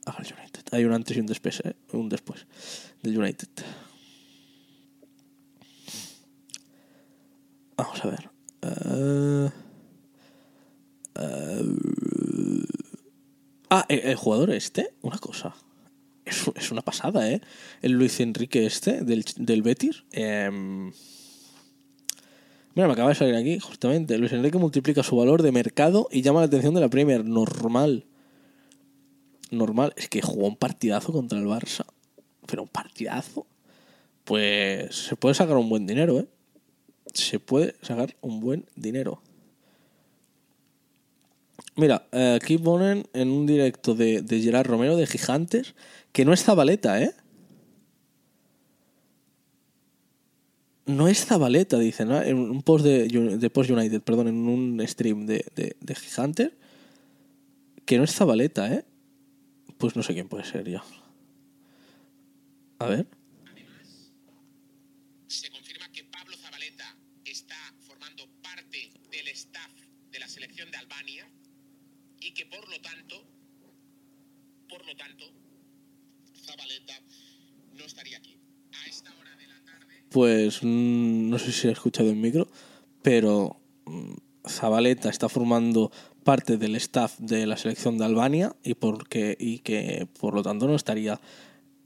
Ha 0.04 0.12
ganado 0.12 0.28
el 0.28 0.40
United. 0.40 0.62
Hay 0.72 0.84
un 0.84 0.92
antes 0.92 1.16
y 1.16 1.20
un 1.20 1.26
después, 1.26 1.62
¿eh? 1.64 1.74
Un 1.92 2.10
después 2.10 2.46
del 3.02 3.18
United. 3.18 3.48
Vamos 7.76 8.04
a 8.04 8.08
ver. 8.08 8.30
Uh, 8.62 9.50
uh, 11.18 11.94
Ah, 13.70 13.87
el, 13.88 14.14
jugador 14.16 14.50
este, 14.50 14.94
una 15.00 15.18
cosa. 15.18 15.54
Es, 16.24 16.70
una 16.70 16.82
pasada, 16.82 17.28
¿eh? 17.30 17.40
El 17.82 17.92
Luis 17.92 18.20
Enrique 18.20 18.66
este, 18.66 19.02
del, 19.02 19.24
del 19.37 19.62
Betis. 19.62 20.04
Em, 20.12 20.92
mira, 22.74 22.87
me 22.87 22.92
acaba 22.92 23.10
de 23.10 23.14
salir 23.14 23.34
aquí, 23.34 23.58
justamente. 23.58 24.18
Luis 24.18 24.32
Enrique 24.32 24.58
multiplica 24.58 25.02
su 25.02 25.16
valor 25.16 25.42
de 25.42 25.52
mercado 25.52 26.08
y 26.10 26.22
llama 26.22 26.40
la 26.40 26.46
atención 26.46 26.74
de 26.74 26.80
la 26.80 26.88
Premier. 26.88 27.24
Normal. 27.24 28.04
Normal. 29.50 29.92
Es 29.96 30.08
que 30.08 30.22
jugó 30.22 30.46
un 30.46 30.56
partidazo 30.56 31.12
contra 31.12 31.38
el 31.38 31.46
Barça. 31.46 31.84
Pero 32.46 32.62
un 32.62 32.68
partidazo. 32.68 33.46
Pues 34.24 34.94
se 34.94 35.16
puede 35.16 35.34
sacar 35.34 35.56
un 35.56 35.68
buen 35.68 35.87
dinero, 35.87 36.18
¿eh? 36.18 36.26
Se 37.12 37.38
puede 37.38 37.74
sacar 37.82 38.16
un 38.20 38.40
buen 38.40 38.66
dinero. 38.74 39.20
Mira, 41.76 42.06
eh, 42.12 42.38
aquí 42.40 42.56
ponen 42.58 43.06
en 43.12 43.30
un 43.30 43.46
directo 43.46 43.94
de, 43.94 44.22
de 44.22 44.40
Gerard 44.40 44.66
Romero 44.66 44.96
de 44.96 45.06
Gigantes 45.06 45.74
que 46.12 46.24
no 46.24 46.32
es 46.32 46.44
Zabaleta, 46.44 47.02
¿eh? 47.02 47.12
No 50.86 51.08
es 51.08 51.24
Zabaleta, 51.24 51.78
dicen, 51.78 52.08
¿no? 52.08 52.20
En 52.20 52.36
un 52.38 52.62
post 52.62 52.84
de, 52.84 53.08
de 53.08 53.50
Post 53.50 53.70
United, 53.70 54.02
perdón, 54.02 54.28
en 54.28 54.36
un 54.48 54.86
stream 54.86 55.26
de, 55.26 55.46
de, 55.54 55.76
de 55.80 55.94
Gigantes. 55.94 56.50
Que 57.86 57.98
no 57.98 58.04
es 58.04 58.14
Zabaleta, 58.14 58.72
¿eh? 58.72 58.84
Pues 59.78 59.96
no 59.96 60.02
sé 60.02 60.14
quién 60.14 60.28
puede 60.28 60.44
ser 60.44 60.68
ya. 60.68 60.82
A 62.78 62.86
ver. 62.86 63.06
se 65.26 65.50
confirma 65.50 65.90
que 65.90 66.04
Pablo 66.04 66.36
Zabaleta 66.36 66.96
formando 67.80 68.28
parte 68.42 68.92
del 69.10 69.28
staff 69.28 69.72
de 70.10 70.18
la 70.18 70.28
selección 70.28 70.70
de 70.70 70.76
Albania 70.76 71.28
y 72.20 72.32
que 72.32 72.46
por 72.46 72.68
lo 72.68 72.80
tanto, 72.80 73.24
por 74.68 74.86
lo 74.86 74.96
tanto, 74.96 75.24
Zabaleta 76.44 77.00
no 77.72 77.84
estaría 77.84 78.18
aquí. 78.18 78.38
A 78.72 78.86
esta 78.86 79.14
hora 79.16 79.36
de 79.36 79.46
la. 79.46 79.53
Pues 80.14 80.62
mm, 80.62 81.29
no 81.29 81.40
sé 81.40 81.50
si 81.50 81.66
he 81.66 81.72
escuchado 81.72 82.09
en 82.09 82.20
micro, 82.20 82.46
pero 83.03 83.57
mm, 83.85 84.12
Zabaleta 84.48 85.09
está 85.09 85.29
formando 85.29 85.90
parte 86.22 86.57
del 86.57 86.77
staff 86.77 87.18
de 87.18 87.48
la 87.48 87.57
selección 87.57 87.98
de 87.98 88.05
Albania 88.05 88.55
y, 88.62 88.74
porque, 88.74 89.37
y 89.37 89.59
que 89.59 90.07
por 90.20 90.35
lo 90.35 90.44
tanto 90.44 90.68
no 90.68 90.77
estaría 90.77 91.20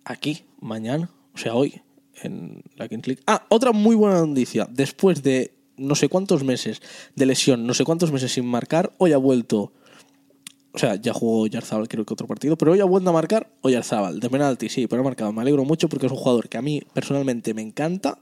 aquí 0.05 0.45
mañana, 0.61 1.11
o 1.35 1.39
sea, 1.39 1.55
hoy, 1.55 1.81
en 2.23 2.63
la 2.77 2.87
Kings 2.87 3.07
League. 3.07 3.23
Ah, 3.27 3.47
otra 3.49 3.73
muy 3.73 3.97
buena 3.97 4.21
noticia. 4.21 4.69
Después 4.71 5.23
de 5.23 5.55
no 5.79 5.95
sé 5.95 6.11
cuántos 6.11 6.45
meses 6.45 6.83
de 7.17 7.25
lesión, 7.25 7.67
no 7.67 7.73
sé 7.73 7.85
cuántos 7.85 8.13
meses 8.13 8.31
sin 8.33 8.45
marcar, 8.45 8.93
hoy 8.99 9.15
ha 9.15 9.19
vuelto. 9.19 9.73
O 10.73 10.79
sea, 10.79 10.97
ya 10.97 11.13
jugó 11.13 11.47
Yarzábal 11.47 11.89
creo 11.89 12.05
que 12.05 12.13
otro 12.13 12.27
partido, 12.27 12.57
pero 12.57 12.73
hoy 12.73 12.81
ha 12.81 12.85
vuelto 12.85 13.11
a 13.11 13.13
marcar 13.13 13.51
Oyarzábal, 13.63 14.21
de 14.21 14.31
penalti, 14.31 14.69
sí, 14.69 14.87
pero 14.87 15.01
ha 15.01 15.05
marcado. 15.05 15.33
Me 15.33 15.41
alegro 15.41 15.65
mucho 15.65 15.89
porque 15.89 16.07
es 16.07 16.13
un 16.13 16.19
jugador 16.19 16.49
que 16.49 16.59
a 16.59 16.63
mí 16.63 16.83
personalmente 16.93 17.55
me 17.55 17.63
encanta 17.63 18.19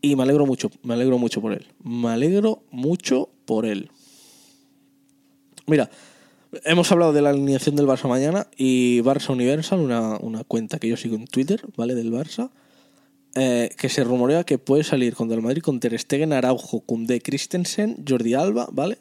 y 0.00 0.16
me 0.16 0.24
alegro 0.24 0.46
mucho, 0.46 0.70
me 0.82 0.94
alegro 0.94 1.18
mucho 1.18 1.40
por 1.40 1.52
él. 1.52 1.66
Me 1.82 2.08
alegro 2.08 2.64
mucho 2.70 3.30
por 3.44 3.66
él. 3.66 3.90
Mira, 5.66 5.90
hemos 6.64 6.90
hablado 6.90 7.12
de 7.12 7.22
la 7.22 7.30
alineación 7.30 7.76
del 7.76 7.86
Barça 7.86 8.08
mañana 8.08 8.48
y 8.56 9.00
Barça 9.00 9.30
Universal, 9.30 9.78
una, 9.78 10.18
una 10.18 10.42
cuenta 10.42 10.78
que 10.78 10.88
yo 10.88 10.96
sigo 10.96 11.14
en 11.14 11.26
Twitter, 11.26 11.62
¿vale? 11.76 11.94
Del 11.94 12.12
Barça, 12.12 12.50
eh, 13.34 13.70
que 13.78 13.88
se 13.88 14.04
rumorea 14.04 14.44
que 14.44 14.58
puede 14.58 14.84
salir 14.84 15.14
contra 15.14 15.36
el 15.36 15.42
Madrid 15.42 15.62
con 15.62 15.80
Ter 15.80 15.98
Stegen, 15.98 16.32
Araujo, 16.32 16.80
Koundé, 16.80 17.20
Christensen, 17.20 18.04
Jordi 18.06 18.34
Alba, 18.34 18.68
¿vale? 18.72 18.98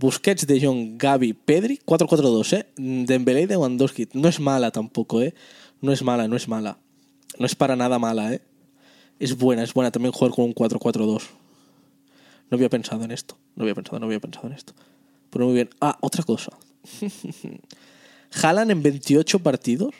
Busquets, 0.00 0.46
De 0.46 0.58
Jong, 0.58 0.96
Gaby, 0.96 1.34
Pedri, 1.34 1.78
4-4-2, 1.84 2.56
¿eh? 2.56 2.66
Dembélé 2.76 3.42
y 3.42 3.46
Lewandowski. 3.46 4.08
No 4.14 4.28
es 4.28 4.40
mala 4.40 4.70
tampoco, 4.70 5.20
¿eh? 5.20 5.34
No 5.82 5.92
es 5.92 6.02
mala, 6.02 6.26
no 6.26 6.36
es 6.36 6.48
mala. 6.48 6.78
No 7.38 7.44
es 7.44 7.54
para 7.54 7.76
nada 7.76 7.98
mala, 7.98 8.32
¿eh? 8.32 8.40
Es 9.18 9.36
buena, 9.36 9.62
es 9.62 9.74
buena 9.74 9.90
también 9.90 10.12
jugar 10.12 10.32
con 10.32 10.46
un 10.46 10.54
4-4-2. 10.54 11.22
No 12.48 12.56
había 12.56 12.70
pensado 12.70 13.04
en 13.04 13.10
esto. 13.10 13.36
No 13.54 13.64
había 13.64 13.74
pensado, 13.74 14.00
no 14.00 14.06
había 14.06 14.20
pensado 14.20 14.46
en 14.46 14.54
esto. 14.54 14.72
Pero 15.28 15.44
muy 15.44 15.54
bien. 15.54 15.68
Ah, 15.82 15.98
otra 16.00 16.22
cosa. 16.22 16.56
Jalan 18.30 18.70
en 18.70 18.82
28 18.82 19.38
partidos. 19.40 19.94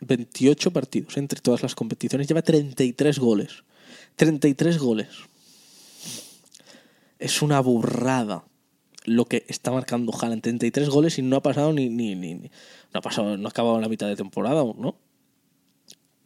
28 0.00 0.72
partidos 0.72 1.16
entre 1.18 1.40
todas 1.40 1.62
las 1.62 1.76
competiciones. 1.76 2.26
Lleva 2.26 2.42
33 2.42 3.20
goles. 3.20 3.62
33 4.16 4.78
goles. 4.78 5.29
Es 7.20 7.42
una 7.42 7.60
burrada 7.60 8.44
lo 9.04 9.24
que 9.26 9.44
está 9.48 9.70
marcando 9.70 10.12
Haaland. 10.12 10.42
33 10.42 10.88
goles 10.88 11.18
y 11.18 11.22
no 11.22 11.36
ha 11.36 11.42
pasado 11.42 11.72
ni, 11.72 11.88
ni, 11.88 12.14
ni, 12.14 12.34
no 12.34 12.48
ha 12.92 13.00
pasado, 13.00 13.36
no 13.36 13.46
ha 13.46 13.50
acabado 13.50 13.80
la 13.80 13.88
mitad 13.88 14.08
de 14.08 14.16
temporada 14.16 14.62
¿no? 14.76 14.96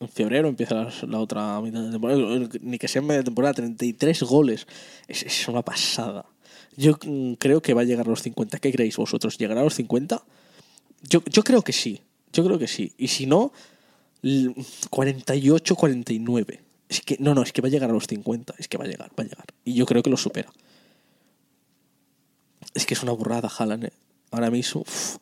En 0.00 0.08
febrero 0.08 0.48
empieza 0.48 0.88
la, 1.06 1.20
otra 1.20 1.60
mitad 1.60 1.82
de 1.82 1.92
temporada. 1.92 2.48
Ni 2.62 2.78
que 2.78 2.88
sea 2.88 3.00
en 3.00 3.06
media 3.06 3.22
temporada, 3.22 3.54
33 3.54 4.22
goles. 4.24 4.66
Es, 5.06 5.22
es 5.22 5.48
una 5.48 5.62
pasada. 5.62 6.26
Yo 6.76 6.98
mm, 7.04 7.34
creo 7.34 7.62
que 7.62 7.74
va 7.74 7.82
a 7.82 7.84
llegar 7.84 8.06
a 8.06 8.10
los 8.10 8.22
50. 8.22 8.58
¿Qué 8.58 8.72
creéis 8.72 8.96
vosotros? 8.96 9.38
¿Llegará 9.38 9.60
a 9.60 9.64
los 9.64 9.74
50? 9.74 10.22
Yo, 11.08 11.22
yo 11.30 11.42
creo 11.44 11.62
que 11.62 11.72
sí. 11.72 12.00
Yo 12.32 12.44
creo 12.44 12.58
que 12.58 12.66
sí. 12.66 12.92
Y 12.98 13.08
si 13.08 13.26
no, 13.26 13.52
l- 14.22 14.54
48, 14.90 15.76
49. 15.76 16.60
Es 16.88 17.00
que, 17.00 17.16
no, 17.20 17.34
no, 17.34 17.42
es 17.42 17.52
que 17.52 17.62
va 17.62 17.68
a 17.68 17.70
llegar 17.70 17.90
a 17.90 17.92
los 17.92 18.06
50. 18.08 18.54
Es 18.58 18.66
que 18.66 18.76
va 18.76 18.84
a 18.84 18.88
llegar, 18.88 19.10
va 19.18 19.22
a 19.22 19.26
llegar. 19.26 19.46
Y 19.64 19.74
yo 19.74 19.86
creo 19.86 20.02
que 20.02 20.10
lo 20.10 20.16
supera. 20.16 20.52
Es 22.72 22.86
que 22.86 22.94
es 22.94 23.02
una 23.02 23.12
burrada, 23.12 23.48
Haaland, 23.48 23.84
¿eh? 23.84 23.92
Ahora 24.30 24.50
mismo, 24.50 24.82
uf, 24.82 25.18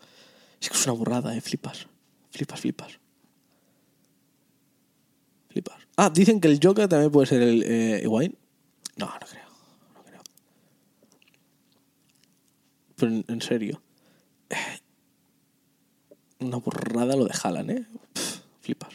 es 0.60 0.68
que 0.68 0.76
es 0.76 0.86
una 0.86 0.94
burrada, 0.94 1.36
¿eh? 1.36 1.40
Flipas. 1.40 1.86
Flipas, 2.30 2.60
flipas. 2.60 2.98
Flipas. 5.50 5.76
Ah, 5.96 6.10
dicen 6.10 6.40
que 6.40 6.48
el 6.48 6.60
Joker 6.62 6.88
también 6.88 7.10
puede 7.10 7.26
ser 7.26 7.42
el 7.42 7.62
eh. 7.66 8.02
No, 8.04 9.06
no 9.06 9.26
creo. 9.28 9.44
No 9.94 10.02
creo. 10.02 10.20
Pero 12.96 13.24
en, 13.26 13.42
serio. 13.42 13.82
Eh, 14.48 14.56
Una 16.40 16.56
burrada 16.56 17.16
lo 17.16 17.24
de 17.24 17.34
Haaland, 17.42 17.70
¿eh? 17.70 17.86
Flipas. 18.60 18.94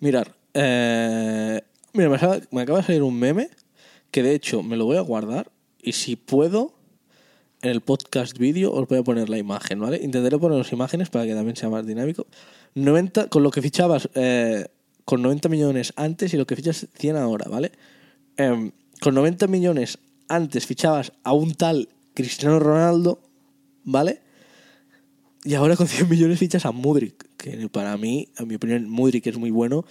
Mirar. 0.00 0.34
Eh, 0.54 1.62
mira, 1.92 2.08
me 2.50 2.62
acaba 2.62 2.78
de 2.78 2.86
salir 2.86 3.02
un 3.02 3.18
meme 3.18 3.48
que 4.10 4.22
de 4.22 4.34
hecho 4.34 4.62
me 4.62 4.76
lo 4.76 4.84
voy 4.84 4.96
a 4.96 5.00
guardar 5.00 5.50
y 5.80 5.92
si 5.92 6.16
puedo 6.16 6.74
en 7.62 7.70
el 7.70 7.80
podcast 7.80 8.36
vídeo 8.38 8.72
os 8.72 8.88
voy 8.88 8.98
a 8.98 9.02
poner 9.02 9.28
la 9.28 9.38
imagen, 9.38 9.80
¿vale? 9.80 10.00
Intentaré 10.02 10.38
poner 10.38 10.58
las 10.58 10.72
imágenes 10.72 11.10
para 11.10 11.24
que 11.24 11.34
también 11.34 11.56
sea 11.56 11.70
más 11.70 11.86
dinámico. 11.86 12.26
90, 12.74 13.28
con 13.28 13.42
lo 13.42 13.50
que 13.50 13.62
fichabas 13.62 14.08
eh, 14.14 14.66
con 15.04 15.22
90 15.22 15.48
millones 15.48 15.92
antes 15.96 16.34
y 16.34 16.36
lo 16.36 16.46
que 16.46 16.56
fichas 16.56 16.88
100 16.94 17.16
ahora, 17.16 17.48
¿vale? 17.48 17.72
Em, 18.36 18.72
con 19.00 19.14
90 19.14 19.46
millones 19.46 19.98
antes 20.28 20.66
fichabas 20.66 21.12
a 21.22 21.32
un 21.32 21.54
tal 21.54 21.88
Cristiano 22.14 22.58
Ronaldo, 22.58 23.20
¿vale? 23.84 24.20
Y 25.44 25.54
ahora 25.54 25.76
con 25.76 25.86
100 25.86 26.08
millones 26.08 26.38
fichas 26.38 26.66
a 26.66 26.72
Mudrik, 26.72 27.28
que 27.36 27.68
para 27.68 27.96
mí, 27.96 28.28
en 28.38 28.48
mi 28.48 28.56
opinión, 28.56 28.90
Mudrik 28.90 29.26
es 29.28 29.38
muy 29.38 29.50
bueno, 29.50 29.84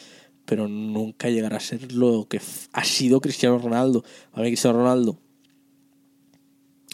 pero 0.46 0.68
nunca 0.68 1.30
llegará 1.30 1.58
a 1.58 1.62
ser 1.62 1.94
lo 1.94 2.28
que 2.28 2.42
ha 2.74 2.84
sido 2.84 3.22
Cristiano 3.22 3.58
Ronaldo. 3.60 4.04
A 4.34 4.42
mí 4.42 4.48
Cristiano 4.48 4.80
Ronaldo 4.80 5.20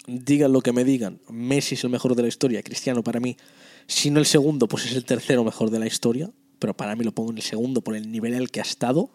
digan 0.07 0.53
lo 0.53 0.61
que 0.61 0.71
me 0.71 0.83
digan, 0.83 1.19
Messi 1.29 1.75
es 1.75 1.83
el 1.83 1.89
mejor 1.89 2.15
de 2.15 2.23
la 2.23 2.29
historia, 2.29 2.63
Cristiano 2.63 3.03
para 3.03 3.19
mí, 3.19 3.37
si 3.85 4.09
no 4.09 4.19
el 4.19 4.25
segundo, 4.25 4.67
pues 4.67 4.85
es 4.85 4.95
el 4.95 5.05
tercero 5.05 5.43
mejor 5.43 5.69
de 5.69 5.79
la 5.79 5.85
historia, 5.85 6.31
pero 6.59 6.75
para 6.75 6.95
mí 6.95 7.03
lo 7.03 7.11
pongo 7.11 7.31
en 7.31 7.37
el 7.37 7.43
segundo 7.43 7.81
por 7.81 7.95
el 7.95 8.11
nivel 8.11 8.33
el 8.33 8.49
que 8.49 8.59
ha 8.59 8.63
estado 8.63 9.11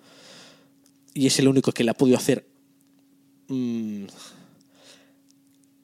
y 1.14 1.26
es 1.26 1.38
el 1.38 1.48
único 1.48 1.72
que 1.72 1.82
le 1.82 1.90
ha 1.90 1.94
podido 1.94 2.16
hacer 2.16 2.46
mm, 3.48 4.04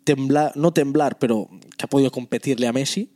temblar, 0.04 0.56
no 0.56 0.72
temblar, 0.72 1.18
pero 1.18 1.48
que 1.76 1.84
ha 1.84 1.88
podido 1.88 2.10
competirle 2.10 2.66
a 2.66 2.72
Messi, 2.72 3.10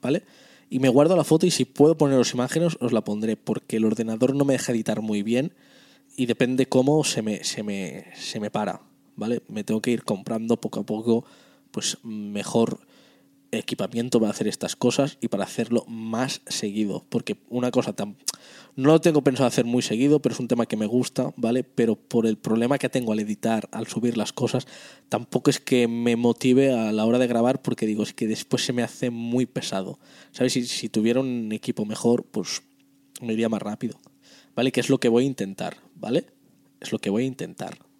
¿vale? 0.00 0.24
Y 0.70 0.78
me 0.78 0.88
guardo 0.88 1.16
la 1.16 1.24
foto 1.24 1.46
y 1.46 1.50
si 1.50 1.64
puedo 1.64 1.98
poneros 1.98 2.32
imágenes 2.32 2.76
os 2.80 2.92
la 2.92 3.04
pondré 3.04 3.36
porque 3.36 3.76
el 3.76 3.84
ordenador 3.84 4.34
no 4.34 4.44
me 4.44 4.54
deja 4.54 4.72
editar 4.72 5.02
muy 5.02 5.22
bien 5.22 5.52
y 6.16 6.26
depende 6.26 6.66
cómo 6.66 7.04
se 7.04 7.22
me, 7.22 7.44
se 7.44 7.62
me, 7.62 8.06
se 8.14 8.40
me 8.40 8.50
para, 8.50 8.80
¿vale? 9.22 9.40
Me 9.46 9.62
tengo 9.62 9.80
que 9.80 9.92
ir 9.92 10.02
comprando 10.02 10.60
poco 10.60 10.80
a 10.80 10.84
poco 10.84 11.24
pues 11.70 11.98
mejor 12.02 12.80
equipamiento 13.52 14.18
para 14.18 14.32
hacer 14.32 14.48
estas 14.48 14.74
cosas 14.74 15.16
y 15.20 15.28
para 15.28 15.44
hacerlo 15.44 15.84
más 15.86 16.42
seguido. 16.48 17.04
Porque 17.08 17.36
una 17.48 17.70
cosa 17.70 17.92
tan... 17.92 18.16
No 18.74 18.88
lo 18.88 19.00
tengo 19.00 19.22
pensado 19.22 19.46
hacer 19.46 19.64
muy 19.64 19.82
seguido, 19.82 20.20
pero 20.20 20.32
es 20.32 20.40
un 20.40 20.48
tema 20.48 20.66
que 20.66 20.76
me 20.76 20.86
gusta, 20.86 21.32
¿vale? 21.36 21.62
Pero 21.62 21.94
por 21.94 22.26
el 22.26 22.36
problema 22.36 22.78
que 22.78 22.88
tengo 22.88 23.12
al 23.12 23.20
editar, 23.20 23.68
al 23.70 23.86
subir 23.86 24.16
las 24.16 24.32
cosas, 24.32 24.66
tampoco 25.08 25.50
es 25.50 25.60
que 25.60 25.86
me 25.86 26.16
motive 26.16 26.72
a 26.72 26.90
la 26.90 27.04
hora 27.04 27.20
de 27.20 27.28
grabar 27.28 27.62
porque 27.62 27.86
digo, 27.86 28.02
es 28.02 28.12
que 28.12 28.26
después 28.26 28.64
se 28.64 28.72
me 28.72 28.82
hace 28.82 29.10
muy 29.10 29.46
pesado. 29.46 30.00
¿Sabes? 30.32 30.54
Si, 30.54 30.66
si 30.66 30.88
tuviera 30.88 31.20
un 31.20 31.52
equipo 31.52 31.84
mejor, 31.84 32.24
pues 32.24 32.64
me 33.20 33.34
iría 33.34 33.48
más 33.48 33.62
rápido. 33.62 34.00
¿Vale? 34.56 34.72
Que 34.72 34.80
es 34.80 34.88
lo 34.88 34.98
que 34.98 35.08
voy 35.08 35.22
a 35.22 35.28
intentar, 35.28 35.76
¿vale? 35.94 36.26
Es 36.80 36.90
lo 36.90 36.98
que 36.98 37.10
voy 37.10 37.22
a 37.22 37.26
intentar 37.26 37.91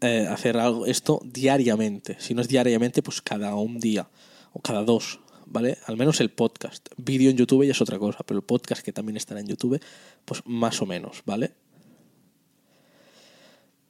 eh, 0.00 0.26
hacer 0.28 0.56
algo, 0.56 0.86
esto 0.86 1.20
diariamente. 1.24 2.16
Si 2.18 2.34
no 2.34 2.42
es 2.42 2.48
diariamente, 2.48 3.02
pues 3.02 3.20
cada 3.20 3.54
un 3.54 3.80
día 3.80 4.08
o 4.52 4.60
cada 4.60 4.84
dos, 4.84 5.20
¿vale? 5.46 5.78
Al 5.86 5.96
menos 5.96 6.20
el 6.20 6.30
podcast. 6.30 6.88
Vídeo 6.96 7.30
en 7.30 7.36
YouTube 7.36 7.64
ya 7.64 7.72
es 7.72 7.80
otra 7.80 7.98
cosa, 7.98 8.24
pero 8.24 8.38
el 8.38 8.44
podcast 8.44 8.82
que 8.82 8.92
también 8.92 9.16
estará 9.16 9.40
en 9.40 9.46
YouTube, 9.46 9.80
pues 10.24 10.42
más 10.44 10.80
o 10.82 10.86
menos, 10.86 11.22
¿vale? 11.24 11.52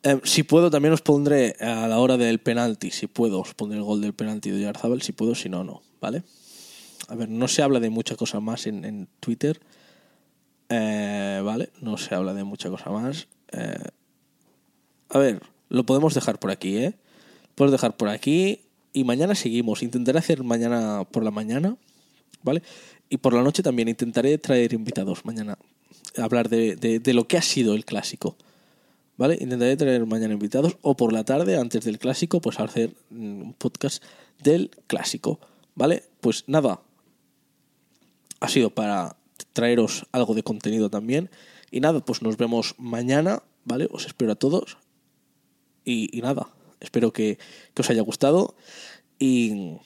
Eh, 0.02 0.20
si 0.24 0.44
puedo, 0.44 0.70
también 0.70 0.94
os 0.94 1.02
pondré 1.02 1.56
a 1.60 1.88
la 1.88 1.98
hora 1.98 2.16
del 2.16 2.38
penalti, 2.38 2.90
si 2.90 3.06
puedo, 3.06 3.40
os 3.40 3.54
pondré 3.54 3.78
el 3.78 3.84
gol 3.84 4.00
del 4.00 4.14
penalti 4.14 4.50
de 4.50 4.60
Yarzabal, 4.60 5.02
si 5.02 5.12
puedo, 5.12 5.34
si 5.34 5.48
no, 5.48 5.64
no, 5.64 5.82
¿vale? 6.00 6.22
A 7.08 7.14
ver, 7.14 7.28
no 7.28 7.48
se 7.48 7.62
habla 7.62 7.80
de 7.80 7.90
mucha 7.90 8.16
cosa 8.16 8.38
más 8.40 8.66
en, 8.66 8.84
en 8.84 9.08
Twitter, 9.18 9.60
eh, 10.68 11.40
¿vale? 11.44 11.70
No 11.80 11.96
se 11.96 12.14
habla 12.14 12.34
de 12.34 12.44
mucha 12.44 12.70
cosa 12.70 12.90
más. 12.90 13.28
Eh, 13.52 13.84
a 15.08 15.18
ver, 15.18 15.40
lo 15.68 15.84
podemos 15.84 16.14
dejar 16.14 16.38
por 16.38 16.50
aquí, 16.50 16.76
¿eh? 16.78 16.94
Podemos 17.54 17.72
dejar 17.72 17.96
por 17.96 18.08
aquí 18.08 18.60
y 18.92 19.04
mañana 19.04 19.34
seguimos. 19.34 19.82
Intentaré 19.82 20.18
hacer 20.18 20.42
mañana 20.42 21.04
por 21.10 21.24
la 21.24 21.30
mañana, 21.30 21.76
¿vale? 22.42 22.62
Y 23.08 23.18
por 23.18 23.34
la 23.34 23.42
noche 23.42 23.62
también 23.62 23.88
intentaré 23.88 24.38
traer 24.38 24.72
invitados 24.72 25.24
mañana. 25.24 25.58
Hablar 26.16 26.48
de, 26.48 26.76
de, 26.76 27.00
de 27.00 27.14
lo 27.14 27.26
que 27.26 27.36
ha 27.36 27.42
sido 27.42 27.74
el 27.74 27.84
clásico, 27.84 28.36
¿vale? 29.16 29.36
Intentaré 29.40 29.76
traer 29.76 30.06
mañana 30.06 30.34
invitados 30.34 30.76
o 30.82 30.96
por 30.96 31.12
la 31.12 31.24
tarde, 31.24 31.56
antes 31.56 31.84
del 31.84 31.98
clásico, 31.98 32.40
pues 32.40 32.60
hacer 32.60 32.94
mm, 33.10 33.42
un 33.42 33.52
podcast 33.54 34.02
del 34.42 34.70
clásico, 34.86 35.40
¿vale? 35.74 36.04
Pues 36.20 36.44
nada, 36.46 36.80
ha 38.40 38.48
sido 38.48 38.70
para 38.70 39.16
traeros 39.52 40.06
algo 40.12 40.34
de 40.34 40.42
contenido 40.42 40.90
también 40.90 41.30
Y 41.70 41.80
nada, 41.80 42.00
pues 42.00 42.22
nos 42.22 42.36
vemos 42.36 42.74
mañana, 42.78 43.42
¿vale? 43.64 43.88
Os 43.90 44.06
espero 44.06 44.32
a 44.32 44.36
todos. 44.36 44.78
Y, 45.88 46.20
nada, 46.20 46.50
espero 46.80 47.14
que, 47.14 47.38
os 47.78 47.88
haya 47.88 48.02
gustado. 48.02 48.54
Y 49.18 49.78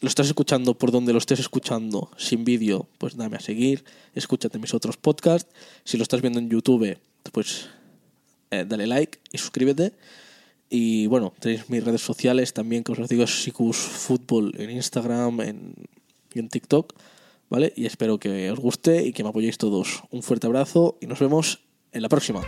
lo 0.00 0.08
estás 0.08 0.26
escuchando 0.26 0.76
por 0.76 0.90
donde 0.90 1.12
lo 1.12 1.18
estés 1.18 1.38
escuchando 1.38 2.10
sin 2.16 2.44
vídeo, 2.44 2.88
pues 2.98 3.16
dame 3.16 3.36
a 3.36 3.40
seguir, 3.40 3.84
escúchate 4.14 4.58
mis 4.58 4.74
otros 4.74 4.96
podcasts. 4.96 5.54
Si 5.84 5.96
lo 5.96 6.02
estás 6.02 6.22
viendo 6.22 6.40
en 6.40 6.50
YouTube, 6.50 6.98
pues 7.30 7.68
eh, 8.50 8.64
dale 8.68 8.88
like 8.88 9.20
y 9.30 9.38
suscríbete. 9.38 9.92
Y 10.68 11.06
bueno, 11.06 11.32
tenéis 11.38 11.70
mis 11.70 11.84
redes 11.84 12.02
sociales 12.02 12.52
también, 12.52 12.82
que 12.82 12.90
os 12.90 13.08
digo, 13.08 13.22
es 13.22 13.52
Fútbol 13.76 14.54
en 14.58 14.70
Instagram 14.70 15.40
en, 15.40 15.74
y 16.34 16.40
en 16.40 16.48
TikTok, 16.48 16.94
¿vale? 17.48 17.72
Y 17.76 17.86
espero 17.86 18.18
que 18.18 18.50
os 18.50 18.58
guste 18.58 19.06
y 19.06 19.12
que 19.12 19.22
me 19.22 19.28
apoyéis 19.28 19.56
todos. 19.56 20.02
Un 20.10 20.24
fuerte 20.24 20.48
abrazo 20.48 20.98
y 21.00 21.06
nos 21.06 21.20
vemos 21.20 21.60
en 21.92 22.02
la 22.02 22.08
próxima. 22.08 22.42